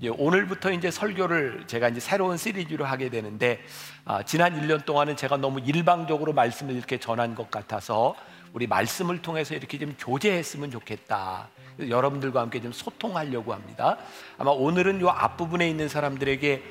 이제 0.00 0.08
오늘부터 0.08 0.72
이제 0.72 0.90
설교를 0.90 1.64
제가 1.66 1.90
이제 1.90 2.00
새로운 2.00 2.38
시리즈로 2.38 2.86
하게 2.86 3.10
되는데 3.10 3.60
아, 4.06 4.22
지난 4.22 4.58
1년 4.58 4.86
동안은 4.86 5.14
제가 5.14 5.36
너무 5.36 5.60
일방적으로 5.60 6.32
말씀을 6.32 6.74
이렇게 6.74 6.96
전한 6.98 7.34
것 7.34 7.50
같아서 7.50 8.16
우리 8.54 8.66
말씀을 8.66 9.20
통해서 9.20 9.54
이렇게 9.54 9.78
좀 9.78 9.94
교제했으면 9.98 10.70
좋겠다. 10.70 11.48
여러분들과 11.86 12.40
함께 12.40 12.62
좀 12.62 12.72
소통하려고 12.72 13.52
합니다. 13.52 13.98
아마 14.38 14.50
오늘은 14.52 15.02
요 15.02 15.10
앞부분에 15.10 15.68
있는 15.68 15.88
사람들에게 15.88 16.62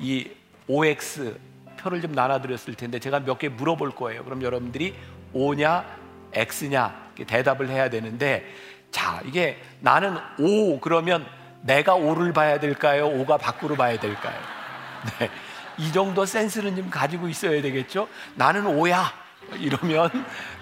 이 0.00 0.30
OX 0.66 1.38
표를 1.78 2.00
좀 2.02 2.10
나눠드렸을 2.12 2.74
텐데 2.74 2.98
제가 2.98 3.20
몇 3.20 3.38
개 3.38 3.48
물어볼 3.48 3.92
거예요. 3.92 4.24
그럼 4.24 4.42
여러분들이 4.42 4.94
O냐 5.32 5.84
X냐 6.32 7.10
대답을 7.24 7.68
해야 7.68 7.88
되는데 7.88 8.44
자 8.90 9.22
이게 9.24 9.58
나는 9.78 10.16
O 10.40 10.80
그러면 10.80 11.24
내가 11.64 11.94
O를 11.94 12.32
봐야 12.32 12.60
될까요? 12.60 13.06
O가 13.06 13.38
밖으로 13.38 13.74
봐야 13.74 13.98
될까요? 13.98 14.38
네. 15.18 15.30
이 15.78 15.90
정도 15.92 16.24
센스는 16.26 16.76
좀 16.76 16.90
가지고 16.90 17.28
있어야 17.28 17.60
되겠죠? 17.62 18.06
나는 18.34 18.66
O야 18.66 19.12
이러면 19.58 20.10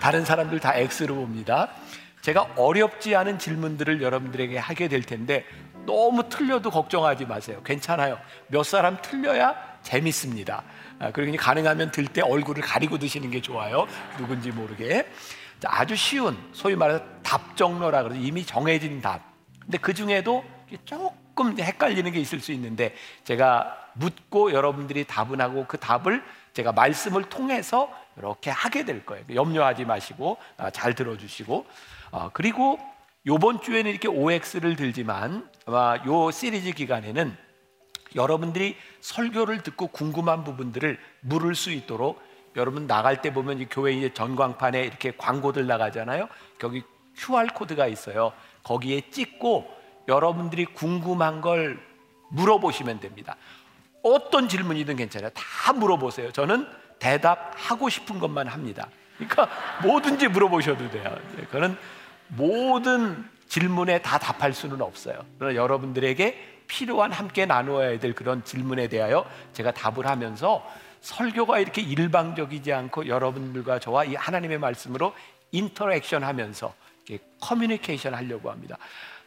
다른 0.01 0.25
사람들 0.25 0.61
다 0.61 0.75
X로 0.77 1.15
봅니다. 1.17 1.69
제가 2.21 2.55
어렵지 2.57 3.17
않은 3.17 3.39
질문들을 3.41 4.01
여러분들에게 4.01 4.57
하게 4.59 4.87
될 4.89 5.03
텐데 5.03 5.45
너무 5.87 6.29
틀려도 6.29 6.71
걱정하지 6.71 7.27
마세요. 7.27 7.61
괜찮아요. 7.65 8.17
몇 8.47 8.63
사람 8.65 8.97
틀려야 9.03 9.57
재밌습니다. 9.83 10.63
아, 11.01 11.11
그러니 11.11 11.37
가능하면 11.37 11.91
들 11.91 12.07
때 12.07 12.23
얼굴을 12.23 12.63
가리고 12.63 12.99
드시는 12.99 13.31
게 13.33 13.41
좋아요. 13.43 13.89
누군지 14.17 14.53
모르게. 14.53 15.11
아주 15.65 15.97
쉬운 15.97 16.37
소위 16.53 16.77
말해서 16.77 17.03
답정로라 17.25 18.05
그러죠. 18.05 18.21
이미 18.21 18.45
정해진 18.47 19.01
답. 19.01 19.21
근데 19.61 19.79
그 19.79 19.93
중에도 19.93 20.45
조금 20.85 21.59
헷갈리는 21.59 22.11
게 22.13 22.21
있을 22.21 22.41
수 22.41 22.53
있는데 22.53 22.95
제가 23.25 23.91
묻고 23.95 24.53
여러분들이 24.53 25.05
답은 25.05 25.41
하고 25.41 25.67
그 25.67 25.79
답을 25.79 26.23
제가 26.55 26.73
말씀을 26.73 27.25
통해서 27.25 27.91
이렇게 28.17 28.51
하게 28.51 28.85
될 28.85 29.05
거예요. 29.05 29.25
염려하지 29.33 29.85
마시고 29.85 30.37
아, 30.57 30.71
잘 30.71 30.95
들어주시고 30.95 31.67
아, 32.13 32.31
그리고 32.33 32.79
이번 33.25 33.61
주에는 33.61 33.91
이렇게 33.91 34.09
OX를 34.09 34.77
들지만 34.77 35.49
아마 35.67 35.97
요 36.07 36.31
시리즈 36.31 36.73
기간에는 36.73 37.37
여러분들이 38.15 38.77
설교를 39.01 39.63
듣고 39.63 39.87
궁금한 39.89 40.45
부분들을 40.45 40.99
물을 41.21 41.55
수 41.55 41.71
있도록 41.71 42.21
여러분 42.57 42.87
나갈 42.87 43.23
때 43.23 43.33
보면 43.33 43.61
이 43.61 43.67
교회 43.71 43.93
이제 43.93 44.13
전광판에 44.13 44.83
이렇게 44.83 45.13
광고들 45.17 45.67
나가잖아요. 45.67 46.29
거기 46.59 46.83
QR 47.17 47.47
코드가 47.55 47.87
있어요. 47.87 48.33
거기에 48.63 49.11
찍고 49.11 49.82
여러분들이 50.09 50.65
궁금한 50.67 51.41
걸 51.41 51.81
물어보시면 52.31 53.01
됩니다. 53.01 53.37
어떤 54.03 54.49
질문이든 54.49 54.97
괜찮아요. 54.97 55.31
다 55.35 55.73
물어보세요. 55.73 56.33
저는 56.33 56.67
대답하고 56.99 57.89
싶은 57.89 58.19
것만 58.19 58.49
합니다. 58.49 58.89
그러니까 59.17 59.49
뭐든지 59.83 60.29
물어보셔도 60.29 60.91
돼요. 60.91 61.17
그거는 61.51 61.77
모든 62.29 63.29
질문에 63.49 64.01
다 64.01 64.19
답할 64.19 64.53
수는 64.53 64.81
없어요. 64.81 65.25
그러나 65.39 65.55
여러분들에게 65.55 66.63
필요한 66.67 67.13
함께 67.13 67.45
나누어야 67.45 67.99
될 67.99 68.15
그런 68.15 68.43
질문에 68.45 68.89
대하여 68.89 69.29
제가 69.53 69.73
답을 69.73 70.07
하면서 70.07 70.67
설교가 71.03 71.59
이렇게 71.59 71.83
일방적이지 71.83 72.73
않고 72.73 73.09
여러분들과 73.09 73.79
저와 73.79 74.05
이 74.05 74.15
하나님의 74.15 74.59
말씀으로 74.59 75.15
interaction 75.51 76.25
하면서 76.25 76.75
커뮤니케이션 77.41 78.15
하려고 78.15 78.51
합니다. 78.51 78.79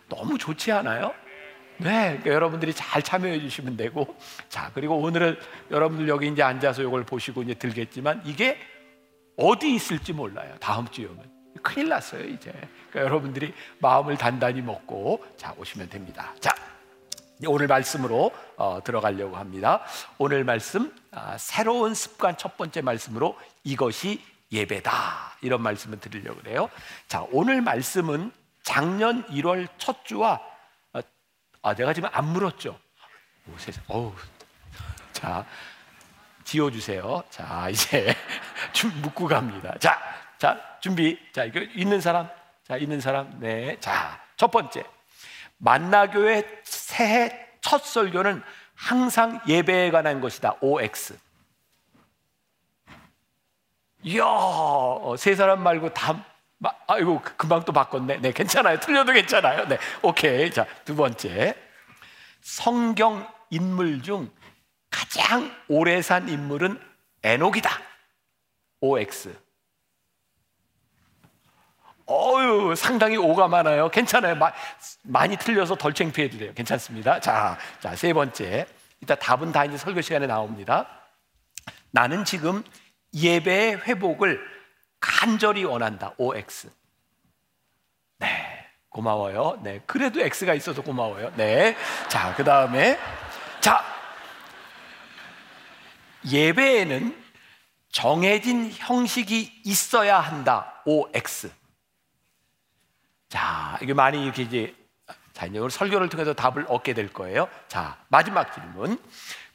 너무 0.10 0.38
좋지 0.38 0.72
않아요? 0.72 1.14
네, 1.78 2.08
그러니까 2.08 2.30
여러분들이 2.30 2.74
잘 2.74 3.02
참여해 3.02 3.40
주시면 3.42 3.76
되고, 3.76 4.16
자 4.48 4.72
그리고 4.74 4.98
오늘은 4.98 5.38
여러분들 5.72 6.08
여기 6.08 6.28
이제 6.28 6.42
앉아서 6.42 6.82
이걸 6.84 7.06
보시고 7.06 7.44
이제 7.44 7.54
들겠지만 7.54 8.22
이게 8.26 8.58
어디 9.38 9.74
있을지 9.74 10.14
몰라요. 10.14 10.56
다음 10.60 10.88
주에 10.88 11.06
오면 11.06 11.36
큰일 11.62 11.90
났어요 11.90 12.24
이제. 12.26 12.52
그러니까 12.90 13.02
여러분들이 13.02 13.54
마음을 13.80 14.18
단단히 14.18 14.62
먹고 14.62 15.26
자 15.36 15.54
오시면 15.58 15.90
됩니다. 15.90 16.34
자 16.40 16.54
오늘 17.46 17.68
말씀으로 17.68 18.32
어, 18.56 18.80
들어가려고 18.84 19.36
합니다. 19.36 19.82
오늘 20.18 20.46
말씀 20.46 20.94
아, 21.12 21.38
새로운 21.38 21.94
습관 21.94 22.38
첫 22.38 22.56
번째 22.56 22.82
말씀으로 22.82 23.38
이것이 23.64 24.22
예배다 24.52 25.38
이런 25.42 25.62
말씀을 25.62 26.00
드리려고 26.00 26.40
그래요. 26.42 26.70
자 27.08 27.26
오늘 27.32 27.62
말씀은 27.62 28.32
작년 28.66 29.24
1월 29.28 29.70
첫 29.78 30.04
주와 30.04 30.42
어, 30.92 31.00
아 31.62 31.76
내가 31.76 31.94
지금 31.94 32.10
안 32.12 32.26
물었죠. 32.26 32.78
오, 33.48 33.58
세상. 33.58 33.84
어우. 33.88 34.12
자 35.14 35.46
지워 36.44 36.72
주세요. 36.72 37.24
자 37.30 37.70
이제 37.70 38.14
좀 38.74 38.92
묻고 39.02 39.28
갑니다. 39.28 39.74
자, 39.80 40.02
자 40.40 40.60
준비. 40.82 41.18
자 41.32 41.46
이거 41.46 41.62
있는 41.76 42.02
사람. 42.02 42.28
자 42.64 42.76
있는 42.76 43.00
사람. 43.00 43.40
네. 43.40 43.80
자첫 43.80 44.50
번째 44.52 44.84
만나교회 45.58 46.62
새해 46.64 47.48
첫 47.62 47.86
설교는 47.86 48.42
항상 48.74 49.40
예배에 49.48 49.92
관한 49.92 50.20
것이다. 50.22 50.56
OX. 50.60 51.18
이야, 54.04 54.24
어, 54.26 55.16
세 55.18 55.36
사람 55.36 55.64
말고 55.64 55.94
다, 55.94 56.24
아이고, 56.88 57.22
그, 57.22 57.36
금방 57.36 57.64
또 57.66 57.74
바꿨네. 57.74 58.18
네, 58.22 58.32
괜찮아요. 58.32 58.80
틀려도 58.80 59.14
괜찮아요. 59.14 59.68
네, 59.68 59.78
오케이. 60.02 60.50
자, 60.52 60.66
두 60.84 60.96
번째. 60.96 61.56
성경 62.42 63.28
인물 63.50 64.02
중 64.02 64.32
가장 64.90 65.52
오래 65.68 66.02
산 66.02 66.30
인물은 66.30 66.80
에녹이다. 67.24 67.70
OX. 68.82 69.36
어유 72.08 72.76
상당히 72.76 73.18
오가 73.18 73.48
많아요. 73.48 73.90
괜찮아요. 73.90 74.36
마, 74.36 74.54
많이 75.04 75.38
틀려서 75.38 75.76
덜 75.76 75.94
창피해도 75.94 76.38
돼요. 76.38 76.54
괜찮습니다. 76.54 77.20
자, 77.20 77.58
자, 77.80 77.96
세 77.96 78.14
번째. 78.14 78.68
이따 79.02 79.16
답은 79.16 79.52
다 79.52 79.66
이제 79.66 79.78
설교 79.78 80.02
시간에 80.02 80.28
나옵니다. 80.28 80.88
나는 81.92 82.24
지금 82.24 82.64
예배의 83.14 83.82
회복을 83.88 84.55
간절히 85.06 85.64
원한다. 85.64 86.14
OX. 86.18 86.72
네. 88.18 88.28
고마워요. 88.90 89.60
네. 89.62 89.82
그래도 89.86 90.20
X가 90.20 90.56
있어서 90.56 90.82
고마워요. 90.82 91.32
네. 91.36 91.78
자, 92.10 92.34
그 92.36 92.44
다음에. 92.44 92.98
자. 93.62 93.84
예배에는 96.28 97.24
정해진 97.92 98.72
형식이 98.74 99.62
있어야 99.64 100.20
한다. 100.20 100.82
OX. 100.86 101.52
자, 103.30 103.78
이게 103.82 103.94
많이 103.94 104.24
이렇게 104.24 104.42
이제 104.42 104.76
자, 105.34 105.46
이제 105.46 105.60
오늘 105.60 105.70
설교를 105.70 106.10
통해서 106.10 106.34
답을 106.34 106.66
얻게 106.68 106.94
될 106.94 107.14
거예요. 107.14 107.48
자, 107.68 107.98
마지막 108.08 108.54
질문. 108.54 108.98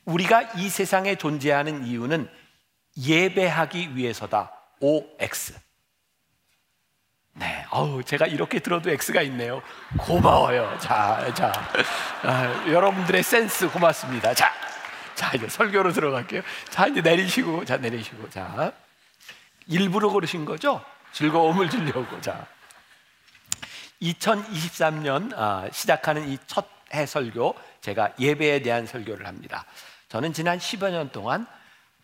우리가 0.05 0.43
이 0.59 0.69
세상에 0.69 1.17
존재하는 1.17 1.87
이유는 1.87 2.31
예배하기 2.97 3.97
위해서다. 3.97 4.60
OX. 4.81 5.55
네, 7.35 7.65
어우, 7.71 8.03
제가 8.03 8.27
이렇게 8.27 8.59
들어도 8.59 8.91
X가 8.91 9.23
있네요. 9.23 9.63
고마워요. 9.99 10.79
자, 10.79 11.33
자, 11.35 11.53
아, 12.23 12.65
여러분들의 12.69 13.23
센스 13.23 13.71
고맙습니다. 13.71 14.35
자, 14.35 14.53
자, 15.15 15.33
이제 15.35 15.49
설교로 15.49 15.93
들어갈게요. 15.93 16.43
자, 16.71 16.87
이제 16.87 17.01
내리시고, 17.01 17.65
자, 17.65 17.77
내리시고, 17.77 18.29
자. 18.31 18.73
일부러 19.67 20.11
그러신 20.11 20.45
거죠? 20.45 20.85
즐거움을 21.13 21.71
주려고. 21.71 22.21
자. 22.21 22.47
2023년 24.03 25.33
아, 25.37 25.69
시작하는 25.73 26.29
이 26.29 26.39
첫 26.47 26.67
해 26.93 27.07
설교 27.07 27.55
제가 27.81 28.13
예배에 28.19 28.63
대한 28.63 28.87
설교를 28.87 29.27
합니다. 29.27 29.65
저는 30.09 30.33
지난 30.33 30.59
10여 30.59 30.91
년 30.91 31.11
동안 31.13 31.47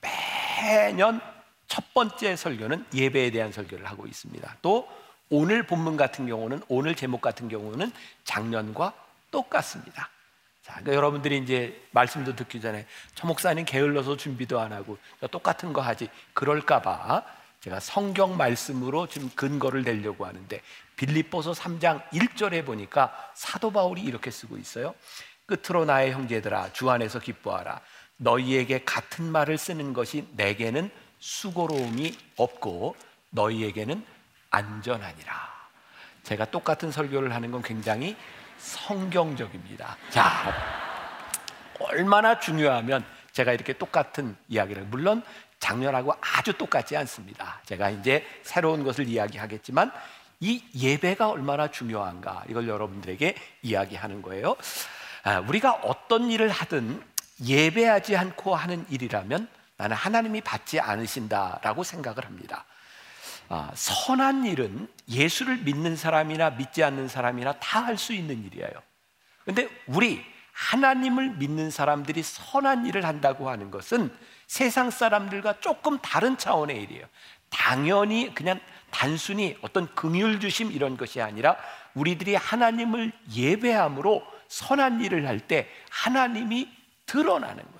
매년 0.00 1.20
첫 1.68 1.92
번째 1.94 2.36
설교는 2.36 2.86
예배에 2.94 3.30
대한 3.30 3.52
설교를 3.52 3.86
하고 3.86 4.06
있습니다. 4.06 4.56
또 4.62 4.88
오늘 5.30 5.66
본문 5.66 5.96
같은 5.96 6.26
경우는 6.26 6.62
오늘 6.68 6.94
제목 6.94 7.20
같은 7.20 7.48
경우는 7.48 7.90
작년과 8.24 8.92
똑같습니다. 9.30 10.08
자, 10.62 10.72
그러니까 10.74 10.94
여러분들이 10.94 11.38
이제 11.38 11.80
말씀도 11.92 12.36
듣기 12.36 12.60
전에 12.60 12.86
저 13.14 13.26
목사님 13.26 13.64
게을러서 13.64 14.16
준비도 14.16 14.58
안 14.60 14.72
하고 14.72 14.98
똑같은 15.30 15.72
거 15.72 15.80
하지 15.80 16.08
그럴까봐 16.32 17.24
제가 17.60 17.80
성경 17.80 18.36
말씀으로 18.36 19.08
지금 19.08 19.30
근거를 19.34 19.82
내려고 19.82 20.26
하는데 20.26 20.60
빌립보서 20.96 21.52
3장 21.52 22.08
1절에 22.10 22.64
보니까 22.64 23.12
사도 23.34 23.72
바울이 23.72 24.02
이렇게 24.02 24.30
쓰고 24.30 24.56
있어요. 24.56 24.94
끝으로 25.46 25.84
나의 25.84 26.12
형제들아 26.12 26.72
주 26.72 26.90
안에서 26.90 27.18
기뻐하라. 27.18 27.80
너희에게 28.18 28.84
같은 28.84 29.24
말을 29.24 29.58
쓰는 29.58 29.92
것이 29.92 30.26
내게는 30.36 30.90
수고로움이 31.18 32.16
없고 32.36 32.96
너희에게는 33.30 34.04
안전하니라. 34.50 35.56
제가 36.22 36.46
똑같은 36.46 36.90
설교를 36.90 37.34
하는 37.34 37.50
건 37.50 37.62
굉장히 37.62 38.16
성경적입니다. 38.58 39.96
자, 40.10 40.52
얼마나 41.78 42.40
중요하면 42.40 43.04
제가 43.32 43.52
이렇게 43.52 43.74
똑같은 43.74 44.36
이야기를 44.48 44.84
물론 44.84 45.22
작년하고 45.58 46.14
아주 46.20 46.52
똑같지 46.54 46.96
않습니다. 46.96 47.60
제가 47.66 47.90
이제 47.90 48.24
새로운 48.42 48.82
것을 48.82 49.08
이야기하겠지만 49.08 49.92
이 50.40 50.62
예배가 50.74 51.30
얼마나 51.30 51.70
중요한가 51.70 52.44
이걸 52.48 52.68
여러분들에게 52.68 53.34
이야기하는 53.62 54.22
거예요. 54.22 54.56
아, 55.22 55.40
우리가 55.40 55.72
어떤 55.82 56.30
일을 56.30 56.48
하든 56.50 57.02
예배하지 57.44 58.16
않고 58.16 58.54
하는 58.54 58.86
일이라면 58.88 59.48
나는 59.76 59.96
하나님이 59.96 60.40
받지 60.40 60.80
않으신다라고 60.80 61.82
생각을 61.84 62.24
합니다. 62.24 62.64
아, 63.48 63.70
선한 63.74 64.44
일은 64.46 64.88
예수를 65.08 65.58
믿는 65.58 65.96
사람이나 65.96 66.50
믿지 66.50 66.82
않는 66.82 67.08
사람이나 67.08 67.52
다 67.60 67.80
할 67.84 67.96
수 67.98 68.12
있는 68.12 68.44
일이에요. 68.44 68.70
근데 69.44 69.68
우리 69.86 70.24
하나님을 70.52 71.30
믿는 71.36 71.70
사람들이 71.70 72.22
선한 72.22 72.86
일을 72.86 73.04
한다고 73.04 73.48
하는 73.50 73.70
것은 73.70 74.10
세상 74.46 74.90
사람들과 74.90 75.60
조금 75.60 75.98
다른 75.98 76.36
차원의 76.38 76.82
일이에요. 76.82 77.06
당연히 77.50 78.34
그냥 78.34 78.58
단순히 78.90 79.56
어떤 79.60 79.94
긍휼 79.94 80.40
주심 80.40 80.72
이런 80.72 80.96
것이 80.96 81.20
아니라 81.20 81.56
우리들이 81.94 82.34
하나님을 82.34 83.12
예배함으로 83.34 84.24
선한 84.48 85.00
일을 85.02 85.26
할 85.28 85.40
때 85.40 85.68
하나님이 85.90 86.68
드러나는 87.04 87.56
거예요. 87.62 87.75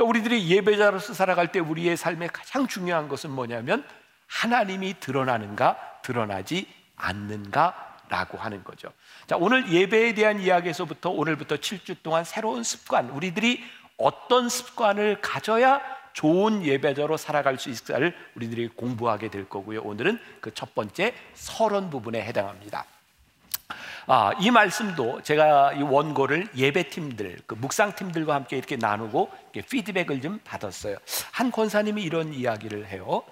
그러니까 0.00 0.04
우리들이 0.04 0.48
예배자로서 0.48 1.12
살아갈 1.12 1.52
때 1.52 1.58
우리의 1.58 1.94
삶에 1.96 2.28
가장 2.28 2.66
중요한 2.66 3.06
것은 3.08 3.30
뭐냐면 3.30 3.84
하나님이 4.26 4.94
드러나는가 4.98 5.76
드러나지 6.02 6.66
않는가라고 6.96 8.38
하는 8.38 8.64
거죠. 8.64 8.90
자, 9.26 9.36
오늘 9.36 9.70
예배에 9.70 10.14
대한 10.14 10.40
이야기에서부터 10.40 11.10
오늘부터 11.10 11.56
7주 11.56 11.96
동안 12.02 12.24
새로운 12.24 12.62
습관, 12.62 13.10
우리들이 13.10 13.62
어떤 13.98 14.48
습관을 14.48 15.20
가져야 15.20 15.82
좋은 16.14 16.64
예배자로 16.64 17.18
살아갈 17.18 17.58
수 17.58 17.68
있을까를 17.68 18.16
우리들이 18.36 18.68
공부하게 18.68 19.28
될 19.28 19.50
거고요. 19.50 19.82
오늘은 19.82 20.18
그 20.40 20.50
첫 20.54 20.74
번째 20.74 21.14
서론 21.34 21.90
부분에 21.90 22.22
해당합니다. 22.22 22.86
아, 24.06 24.32
이 24.40 24.50
말씀도 24.50 25.22
제가 25.22 25.74
이 25.74 25.82
원고를 25.82 26.48
예배팀들, 26.56 27.40
그 27.46 27.54
묵상팀들과 27.54 28.34
함께 28.34 28.56
이렇게 28.56 28.76
나누고 28.76 29.30
이렇게 29.52 29.68
피드백을 29.68 30.20
좀 30.20 30.40
받았어요. 30.44 30.96
한 31.32 31.50
권사님이 31.50 32.02
이런 32.02 32.32
이야기를 32.32 32.86
해요. 32.88 33.22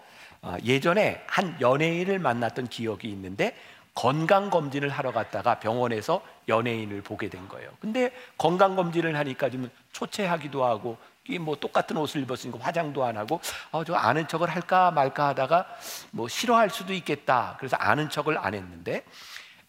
아, 0.42 0.56
예전에 0.64 1.22
한 1.26 1.56
연예인을 1.60 2.18
만났던 2.18 2.68
기억이 2.68 3.08
있는데 3.08 3.56
건강 3.94 4.50
검진을 4.50 4.90
하러 4.90 5.10
갔다가 5.10 5.58
병원에서 5.58 6.22
연예인을 6.46 7.02
보게 7.02 7.28
된 7.28 7.48
거예요. 7.48 7.70
근데 7.80 8.12
건강 8.36 8.76
검진을 8.76 9.16
하니까 9.16 9.50
좀 9.50 9.68
초췌하기도 9.92 10.64
하고 10.64 10.96
뭐 11.40 11.56
똑같은 11.56 11.96
옷을 11.96 12.22
입었으니까 12.22 12.58
화장도 12.64 13.04
안 13.04 13.16
하고 13.16 13.40
어, 13.70 13.84
저 13.84 13.94
아는 13.94 14.28
척을 14.28 14.48
할까 14.48 14.90
말까 14.92 15.28
하다가 15.28 15.66
뭐 16.12 16.28
싫어할 16.28 16.70
수도 16.70 16.94
있겠다. 16.94 17.56
그래서 17.58 17.76
아는 17.76 18.08
척을 18.08 18.38
안 18.38 18.54
했는데 18.54 19.04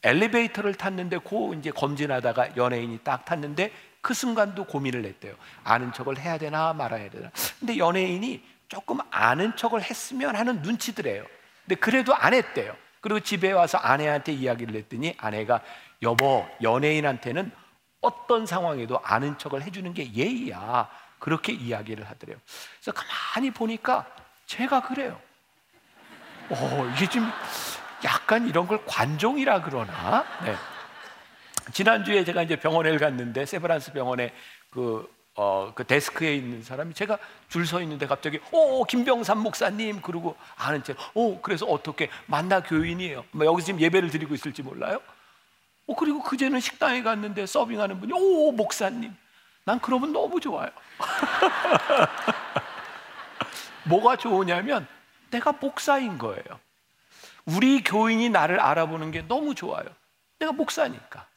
엘리베이터를 0.04 0.76
탔는데 0.76 1.18
고 1.18 1.54
이제 1.54 1.72
검진하다가 1.72 2.56
연예인이 2.56 3.00
딱 3.04 3.26
탔는데 3.26 3.72
그 4.02 4.14
순간도 4.14 4.66
고민을 4.66 5.06
했대요. 5.06 5.36
아는 5.64 5.92
척을 5.92 6.18
해야 6.18 6.38
되나 6.38 6.74
말아야 6.74 7.10
되나. 7.10 7.30
근데 7.60 7.78
연예인이 7.78 8.42
조금 8.70 9.00
아는 9.12 9.56
척을 9.56 9.82
했으면 9.82 10.36
하는 10.36 10.62
눈치들이에요. 10.62 11.26
근데 11.66 11.76
그래도 11.76 12.16
안 12.16 12.34
했대요. 12.34 12.76
그리고 13.02 13.20
집에 13.20 13.52
와서 13.52 13.78
아내한테 13.78 14.32
이야기를 14.34 14.76
했더니 14.76 15.16
아내가 15.18 15.62
여보 16.02 16.48
연예인한테는 16.62 17.52
어떤 18.02 18.46
상황에도 18.46 19.00
아는 19.04 19.38
척을 19.38 19.64
해주는 19.64 19.94
게 19.94 20.14
예의야 20.14 20.90
그렇게 21.18 21.52
이야기를 21.52 22.08
하더래요. 22.08 22.38
그래서 22.80 22.92
가만히 22.94 23.52
보니까 23.52 24.06
제가 24.46 24.82
그래요. 24.82 25.20
어, 26.50 26.94
이게 26.96 27.08
좀 27.08 27.30
약간 28.04 28.48
이런 28.48 28.68
걸 28.68 28.84
관종이라 28.86 29.62
그러나. 29.62 30.26
네. 30.44 30.56
지난주에 31.74 32.24
제가 32.24 32.44
이제 32.44 32.56
병원에 32.56 32.96
갔는데 32.98 33.46
세브란스 33.46 33.94
병원에 33.94 34.34
그, 34.72 35.08
어, 35.36 35.72
그 35.76 35.84
데스크에 35.86 36.36
있는 36.36 36.64
사람이 36.64 36.94
제가 36.94 37.18
줄 37.48 37.66
서 37.66 37.82
있는데 37.82 38.08
갑자기 38.08 38.40
오 38.52 38.84
김병삼 38.86 39.40
목사님! 39.40 40.02
그러고 40.02 40.36
아는 40.56 40.84
척오 40.84 41.42
그래서 41.42 41.66
어떻게 41.68 42.10
만나 42.26 42.62
교인이에요. 42.62 43.26
뭐 43.32 43.46
여기서 43.46 43.68
지금 43.68 43.82
예배를 43.82 44.10
드리고 44.10 44.34
있을지 44.34 44.64
몰라요. 44.64 45.00
어 45.88 45.96
그리고 45.96 46.22
그제는 46.24 46.60
식당에 46.60 47.04
갔는데 47.04 47.46
서빙하는 47.46 48.00
분이 48.00 48.14
오 48.14 48.52
목사님! 48.52 49.16
난 49.66 49.80
그러면 49.80 50.14
너무 50.14 50.40
좋아요. 50.40 50.70
뭐가 53.86 54.16
좋으냐면 54.16 54.88
내가 55.32 55.52
목사인 55.52 56.18
거예요 56.18 56.44
우리 57.46 57.84
교인이 57.84 58.30
나를 58.30 58.60
알아보는 58.60 59.12
게 59.12 59.22
너무 59.28 59.56
좋아요 59.56 59.86
내가 60.40 60.52
목사니까 60.52 61.28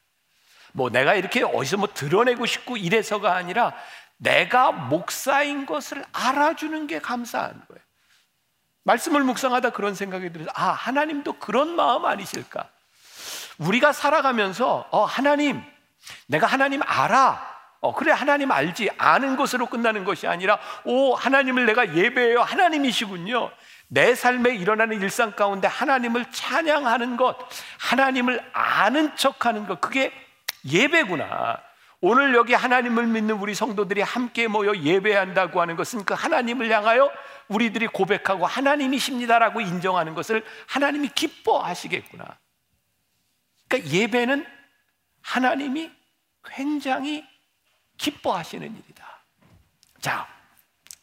뭐 0.73 0.91
내가 0.91 1.15
이렇게 1.15 1.43
어디서 1.43 1.77
뭐 1.77 1.89
드러내고 1.93 2.47
싶고 2.47 2.77
이래서가 2.77 3.35
아니라 3.35 3.75
내가 4.17 4.73
목사인 4.73 5.67
것을 5.67 6.05
알아주는 6.13 6.87
게 6.87 7.01
감사한 7.01 7.63
거예요. 7.69 7.83
말씀을 8.85 9.23
묵상하다 9.23 9.71
그런 9.71 9.95
생각이 9.95 10.33
들어서 10.33 10.51
아 10.55 10.71
하나님도 10.71 11.35
그런 11.35 11.75
마음 11.77 12.05
아니실까? 12.05 12.69
우리가 13.59 13.93
살아가면서 13.93 14.89
어 14.91 15.05
하나님 15.05 15.63
내가 16.27 16.47
하나님 16.47 16.83
알아. 16.85 17.51
어 17.81 17.95
그래 17.95 18.13
하나님 18.13 18.51
알지. 18.53 18.91
아는 18.97 19.37
것으로 19.37 19.67
끝나는 19.67 20.05
것이 20.05 20.27
아니라 20.27 20.59
오 20.85 21.15
하나님을 21.15 21.67
내가 21.67 21.95
예배해요. 21.95 22.43
하나님이시군요. 22.43 23.51
내 23.93 24.15
삶에 24.15 24.55
일어나는 24.55 25.03
일상 25.03 25.33
가운데 25.33 25.69
하나님을 25.69 26.25
찬양하는 26.31 27.19
것, 27.19 27.37
하나님을 27.79 28.43
아는 28.55 29.15
척 29.17 29.45
하는 29.45 29.67
것, 29.67 29.83
그게 29.83 30.11
예배구나. 30.65 31.63
오늘 32.01 32.35
여기 32.35 32.55
하나님을 32.55 33.07
믿는 33.07 33.35
우리 33.35 33.55
성도들이 33.55 34.01
함께 34.01 34.49
모여 34.49 34.75
예배한다고 34.75 35.61
하는 35.61 35.77
것은 35.77 36.07
그 36.07 36.15
하나님을 36.15 36.71
향하여 36.73 37.13
우리들이 37.49 37.87
고백하고 37.89 38.47
하나님이십니다라고 38.47 39.61
인정하는 39.61 40.15
것을 40.15 40.43
하나님이 40.69 41.09
기뻐하시겠구나. 41.09 42.39
그러니까 43.69 43.91
예배는 43.93 44.47
하나님이 45.21 45.93
굉장히 46.45 47.27
기뻐하시는 47.99 48.75
일이다. 48.75 49.27
자, 50.01 50.27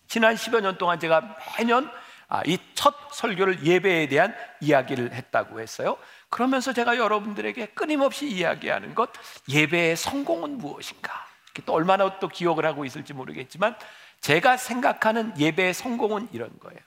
지난 0.08 0.34
10여 0.34 0.62
년 0.62 0.80
동안 0.80 1.00
제가 1.00 1.38
매년 1.60 1.90
아, 2.30 2.42
이 2.46 2.58
첫 2.80 2.96
설교를 3.12 3.66
예배에 3.66 4.08
대한 4.08 4.34
이야기를 4.62 5.12
했다고 5.12 5.60
했어요. 5.60 5.98
그러면서 6.30 6.72
제가 6.72 6.96
여러분들에게 6.98 7.66
끊임없이 7.74 8.26
이야기하는 8.30 8.96
것 8.96 9.10
예배의 9.50 9.98
성공은 9.98 10.60
무엇인가? 10.60 11.28
또 11.66 11.74
얼마나 11.74 12.20
또 12.20 12.30
기억을 12.30 12.66
하고 12.66 12.86
있을지 12.86 13.14
모르겠지만 13.14 13.76
제가 14.22 14.56
생각하는 14.56 15.38
예배의 15.38 15.74
성공은 15.74 16.30
이런 16.32 16.58
거예요. 16.60 16.80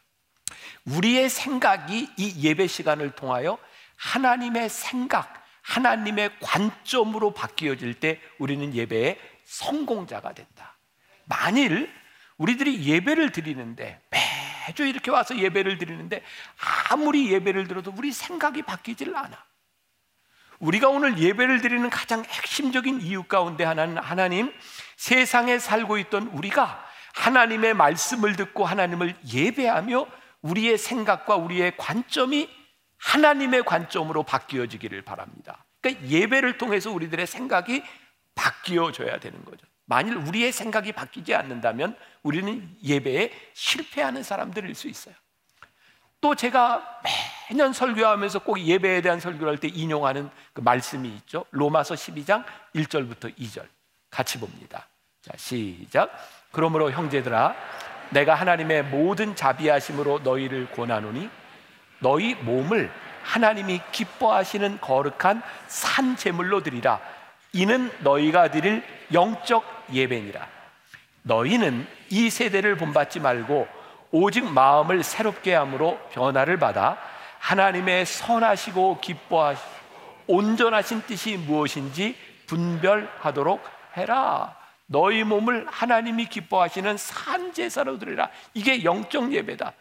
우리의 0.86 1.28
생각이 1.28 2.08
이 2.16 2.42
예배 2.48 2.68
시간을 2.68 3.10
통하여 3.10 3.58
하나님의 3.96 4.70
생각, 4.70 5.44
하나님의 5.60 6.38
관점으로 6.40 7.34
바뀌어질 7.34 8.00
때 8.00 8.18
우리는 8.38 8.74
예배의 8.74 9.18
성공자가 9.44 10.32
된다. 10.32 10.78
만일 11.26 11.92
우리들이 12.38 12.86
예배를 12.86 13.30
드리는데 13.30 14.00
매주 14.66 14.84
이렇게 14.84 15.10
와서 15.10 15.36
예배를 15.36 15.78
드리는데 15.78 16.22
아무리 16.90 17.32
예배를 17.32 17.68
들어도 17.68 17.92
우리 17.96 18.12
생각이 18.12 18.62
바뀌질 18.62 19.14
않아. 19.14 19.44
우리가 20.58 20.88
오늘 20.88 21.18
예배를 21.18 21.60
드리는 21.60 21.90
가장 21.90 22.24
핵심적인 22.24 23.00
이유 23.00 23.24
가운데 23.24 23.64
하나는 23.64 23.98
하나님 23.98 24.52
세상에 24.96 25.58
살고 25.58 25.98
있던 25.98 26.28
우리가 26.28 26.84
하나님의 27.14 27.74
말씀을 27.74 28.36
듣고 28.36 28.64
하나님을 28.64 29.16
예배하며 29.32 30.06
우리의 30.42 30.78
생각과 30.78 31.36
우리의 31.36 31.76
관점이 31.76 32.48
하나님의 32.98 33.64
관점으로 33.64 34.22
바뀌어지기를 34.22 35.02
바랍니다. 35.02 35.64
그러니까 35.80 36.06
예배를 36.08 36.58
통해서 36.58 36.92
우리들의 36.92 37.26
생각이 37.26 37.82
바뀌어져야 38.36 39.18
되는 39.18 39.44
거죠. 39.44 39.66
만일 39.92 40.16
우리의 40.16 40.52
생각이 40.52 40.92
바뀌지 40.92 41.34
않는다면 41.34 41.94
우리는 42.22 42.66
예배에 42.82 43.30
실패하는 43.52 44.22
사람들일 44.22 44.74
수 44.74 44.88
있어요. 44.88 45.14
또 46.18 46.34
제가 46.34 47.02
매년 47.50 47.74
설교하면서 47.74 48.38
꼭 48.38 48.58
예배에 48.58 49.02
대한 49.02 49.20
설교를 49.20 49.52
할 49.52 49.58
때 49.58 49.68
인용하는 49.68 50.30
그 50.54 50.62
말씀이 50.62 51.06
있죠. 51.16 51.44
로마서 51.50 51.94
12장 51.94 52.42
1절부터 52.74 53.36
2절. 53.36 53.66
같이 54.08 54.40
봅니다. 54.40 54.86
자, 55.20 55.32
시작. 55.36 56.10
그러므로 56.52 56.90
형제들아 56.90 57.54
내가 58.12 58.34
하나님의 58.34 58.84
모든 58.84 59.36
자비하심으로 59.36 60.20
너희를 60.20 60.70
권하노니 60.70 61.28
너희 61.98 62.34
몸을 62.36 62.90
하나님이 63.24 63.82
기뻐하시는 63.92 64.80
거룩한 64.80 65.42
산 65.66 66.16
제물로 66.16 66.62
드리라. 66.62 66.98
이는 67.52 67.90
너희가 68.00 68.50
드릴 68.50 68.82
영적 69.12 69.64
예배니라. 69.92 70.48
너희는 71.22 71.86
이 72.10 72.30
세대를 72.30 72.76
본받지 72.76 73.20
말고 73.20 73.68
오직 74.10 74.44
마음을 74.44 75.02
새롭게 75.02 75.54
함으로 75.54 75.98
변화를 76.12 76.58
받아 76.58 76.98
하나님의 77.38 78.06
선하시고 78.06 79.00
기뻐하시 79.00 79.62
온전하신 80.26 81.02
뜻이 81.02 81.36
무엇인지 81.36 82.16
분별하도록 82.46 83.62
해라. 83.96 84.56
너희 84.86 85.24
몸을 85.24 85.66
하나님이 85.70 86.26
기뻐하시는 86.26 86.96
산 86.96 87.52
제사로 87.52 87.98
드리라. 87.98 88.28
이게 88.54 88.84
영적 88.84 89.32
예배다. 89.32 89.72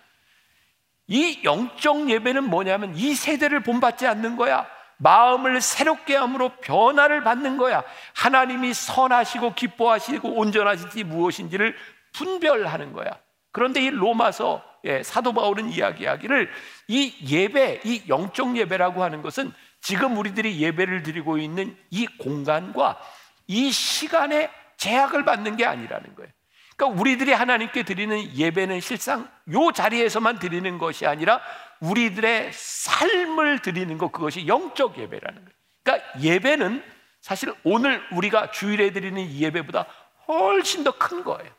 이 1.08 1.42
영적 1.44 2.10
예배는 2.10 2.46
뭐냐면 2.46 2.96
이 2.96 3.14
세대를 3.14 3.62
본받지 3.62 4.08
않는 4.08 4.38
거야. 4.38 4.66
마음을 5.02 5.62
새롭게 5.62 6.16
함으로 6.16 6.50
변화를 6.62 7.24
받는 7.24 7.58
거야. 7.58 7.84
하나님이 8.14 8.74
선하시고 8.74 9.56
기뻐하시고 9.56 10.30
온전하신지 10.30 11.04
무엇인지를 11.04 11.76
분별하는 12.14 12.94
거야. 12.94 13.10
그런데 13.52 13.82
이 13.82 13.90
로마서 13.90 14.64
예, 14.84 15.04
사도 15.04 15.34
바울은 15.34 15.70
이야기하기를 15.70 16.50
이 16.88 17.14
예배, 17.28 17.82
이 17.84 18.04
영적 18.08 18.58
예배라고 18.58 19.04
하는 19.04 19.22
것은 19.22 19.52
지금 19.80 20.18
우리들이 20.18 20.60
예배를 20.60 21.04
드리고 21.04 21.38
있는 21.38 21.76
이 21.90 22.08
공간과 22.08 23.00
이 23.48 23.72
시간에 23.72 24.50
제약을 24.78 25.26
받는 25.26 25.58
게 25.58 25.66
아니라는 25.66 26.16
거예요. 26.16 26.32
그러니까 26.76 27.00
우리들이 27.00 27.34
하나님께 27.34 27.84
드리는 27.84 28.36
예배는 28.36 28.80
실상 28.82 29.30
요 29.52 29.72
자리에서만 29.72 30.40
드리는 30.40 30.78
것이 30.78 31.06
아니라 31.06 31.42
우리들의 31.82 32.52
삶을 32.54 33.62
드리는 33.62 33.98
것 33.98 34.12
그것이 34.12 34.48
영적 34.48 34.98
예배라는 34.98 35.46
거예요. 35.46 35.58
그러니까 35.84 36.20
예배는 36.22 36.84
사실 37.22 37.54
오늘 37.64 38.02
우리가 38.12 38.52
주일에 38.52 38.92
드리는 38.92 39.32
예배보다 39.32 39.86
훨씬 40.28 40.84
더 40.84 40.92
큰 40.92 41.24
거예요. 41.24 41.52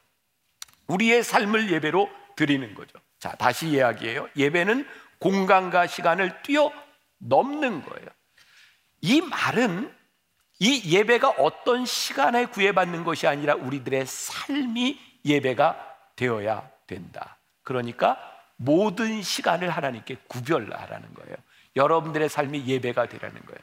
우리의 0.86 1.22
삶을 1.22 1.70
예배로 1.72 2.08
드리는 2.36 2.74
거죠. 2.74 2.98
자, 3.18 3.34
다시 3.36 3.68
이야기해요. 3.68 4.28
예배는 4.36 4.86
공간과 5.18 5.86
시간을 5.86 6.42
뛰어 6.42 6.72
넘는 7.18 7.82
거예요. 7.82 8.08
이 9.00 9.20
말은 9.20 9.94
이 10.58 10.96
예배가 10.96 11.30
어떤 11.38 11.84
시간에 11.86 12.46
구애받는 12.46 13.04
것이 13.04 13.26
아니라 13.26 13.54
우리들의 13.54 14.06
삶이 14.06 15.00
예배가 15.24 15.96
되어야 16.16 16.68
된다. 16.86 17.38
그러니까 17.62 18.31
모든 18.64 19.22
시간을 19.22 19.70
하나님께 19.70 20.16
구별하라는 20.28 21.14
거예요. 21.14 21.36
여러분들의 21.76 22.28
삶이 22.28 22.66
예배가 22.66 23.06
되라는 23.06 23.40
거예요. 23.44 23.58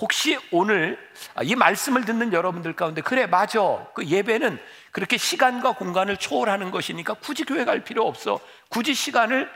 혹시 0.00 0.38
오늘 0.52 0.98
이 1.42 1.56
말씀을 1.56 2.04
듣는 2.04 2.32
여러분들 2.32 2.74
가운데 2.74 3.00
그래 3.00 3.26
맞아 3.26 3.88
그 3.94 4.04
예배는 4.04 4.60
그렇게 4.92 5.16
시간과 5.16 5.72
공간을 5.72 6.18
초월하는 6.18 6.70
것이니까 6.70 7.14
굳이 7.14 7.44
교회 7.44 7.64
갈 7.64 7.82
필요 7.82 8.06
없어 8.06 8.40
굳이 8.68 8.94
시간을 8.94 9.50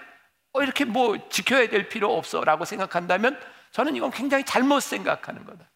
어, 0.52 0.62
이렇게 0.62 0.84
뭐 0.84 1.28
지켜야 1.28 1.68
될 1.68 1.88
필요 1.88 2.16
없어라고 2.16 2.64
생각한다면 2.64 3.40
저는 3.70 3.94
이건 3.96 4.10
굉장히 4.10 4.44
잘못 4.44 4.80
생각하는 4.80 5.44
거다. 5.44 5.70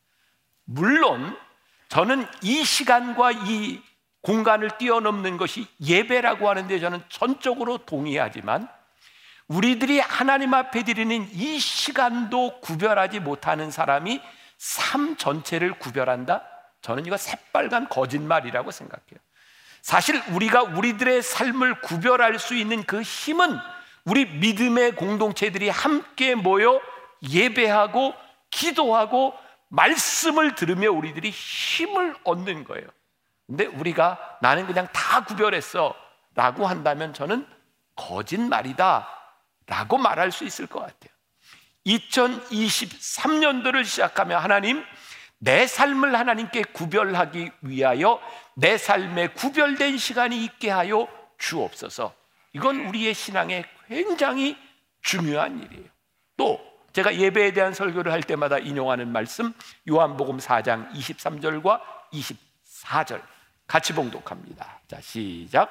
물론 0.64 1.36
저는 1.88 2.26
이 2.42 2.64
시간과 2.64 3.32
이 3.32 3.80
공간을 4.22 4.76
뛰어넘는 4.78 5.36
것이 5.36 5.68
예배라고 5.80 6.48
하는데 6.48 6.78
저는 6.80 7.00
전적으로 7.08 7.78
동의하지만 7.78 8.68
우리들이 9.48 10.00
하나님 10.00 10.54
앞에 10.54 10.82
드리는 10.82 11.28
이 11.32 11.58
시간도 11.58 12.60
구별하지 12.60 13.20
못하는 13.20 13.70
사람이 13.70 14.20
삶 14.58 15.16
전체를 15.16 15.78
구별한다? 15.78 16.42
저는 16.80 17.06
이거 17.06 17.16
새빨간 17.16 17.88
거짓말이라고 17.88 18.70
생각해요. 18.70 19.20
사실 19.82 20.20
우리가 20.32 20.62
우리들의 20.62 21.22
삶을 21.22 21.80
구별할 21.80 22.38
수 22.38 22.56
있는 22.56 22.82
그 22.84 23.02
힘은 23.02 23.56
우리 24.04 24.24
믿음의 24.24 24.96
공동체들이 24.96 25.68
함께 25.68 26.34
모여 26.34 26.80
예배하고 27.22 28.14
기도하고 28.50 29.34
말씀을 29.68 30.54
들으며 30.54 30.90
우리들이 30.90 31.30
힘을 31.30 32.16
얻는 32.24 32.64
거예요. 32.64 32.86
근데 33.46 33.66
우리가 33.66 34.38
나는 34.42 34.66
그냥 34.66 34.88
다 34.92 35.24
구별했어 35.24 35.94
라고 36.34 36.66
한다면 36.66 37.14
저는 37.14 37.46
거짓말이다 37.94 39.08
라고 39.66 39.98
말할 39.98 40.32
수 40.32 40.44
있을 40.44 40.66
것 40.66 40.80
같아요. 40.80 41.10
2023년도를 41.86 43.84
시작하며 43.84 44.38
하나님 44.38 44.84
내 45.38 45.66
삶을 45.66 46.18
하나님께 46.18 46.62
구별하기 46.72 47.50
위하여 47.62 48.20
내 48.54 48.78
삶에 48.78 49.28
구별된 49.28 49.98
시간이 49.98 50.44
있게 50.44 50.70
하여 50.70 51.08
주옵소서. 51.38 52.14
이건 52.52 52.86
우리의 52.86 53.12
신앙에 53.14 53.64
굉장히 53.88 54.56
중요한 55.02 55.62
일이에요. 55.62 55.84
또 56.36 56.60
제가 56.92 57.14
예배에 57.14 57.52
대한 57.52 57.74
설교를 57.74 58.10
할 58.10 58.22
때마다 58.22 58.58
인용하는 58.58 59.12
말씀 59.12 59.52
요한복음 59.88 60.38
4장 60.38 60.90
23절과 60.92 61.80
24절 62.12 63.22
같이 63.66 63.92
봉독합니다. 63.92 64.80
자, 64.88 65.00
시작. 65.02 65.70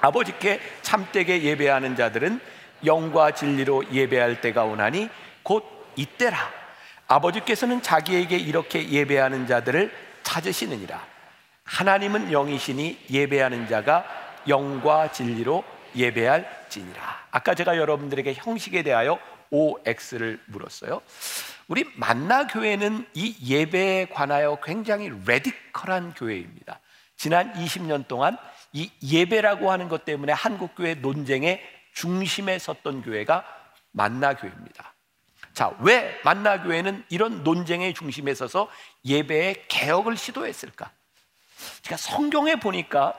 아버지께 0.00 0.60
참되게 0.82 1.42
예배하는 1.42 1.96
자들은 1.96 2.40
영과 2.84 3.30
진리로 3.30 3.84
예배할 3.92 4.40
때가 4.40 4.64
오나니 4.64 5.08
곧 5.42 5.64
이때라. 5.96 6.36
아버지께서는 7.08 7.82
자기에게 7.82 8.36
이렇게 8.36 8.88
예배하는 8.88 9.46
자들을 9.46 9.92
찾으시느니라. 10.22 11.00
하나님은 11.64 12.32
영이시니 12.32 13.06
예배하는 13.10 13.68
자가 13.68 14.04
영과 14.48 15.10
진리로 15.10 15.64
예배할지니라. 15.94 17.26
아까 17.30 17.54
제가 17.54 17.76
여러분들에게 17.76 18.34
형식에 18.34 18.82
대하여 18.82 19.18
OX를 19.50 20.40
물었어요. 20.46 21.00
우리 21.68 21.84
만나 21.96 22.46
교회는 22.46 23.06
이 23.14 23.34
예배에 23.44 24.06
관하여 24.06 24.58
굉장히 24.62 25.10
레디컬한 25.26 26.14
교회입니다. 26.14 26.80
지난 27.16 27.52
20년 27.54 28.06
동안 28.06 28.36
이 28.72 28.90
예배라고 29.02 29.72
하는 29.72 29.88
것 29.88 30.04
때문에 30.04 30.32
한국 30.32 30.76
교회 30.76 30.94
논쟁의 30.94 31.60
중심에 31.96 32.58
섰던 32.58 33.02
교회가 33.02 33.44
만나 33.90 34.34
교회입니다. 34.34 34.94
자, 35.54 35.74
왜 35.80 36.20
만나 36.22 36.62
교회는 36.62 37.04
이런 37.08 37.42
논쟁의 37.42 37.94
중심에 37.94 38.34
서서 38.34 38.70
예배의 39.06 39.64
개혁을 39.68 40.18
시도했을까? 40.18 40.90
제가 41.80 41.96
성경에 41.96 42.56
보니까 42.56 43.14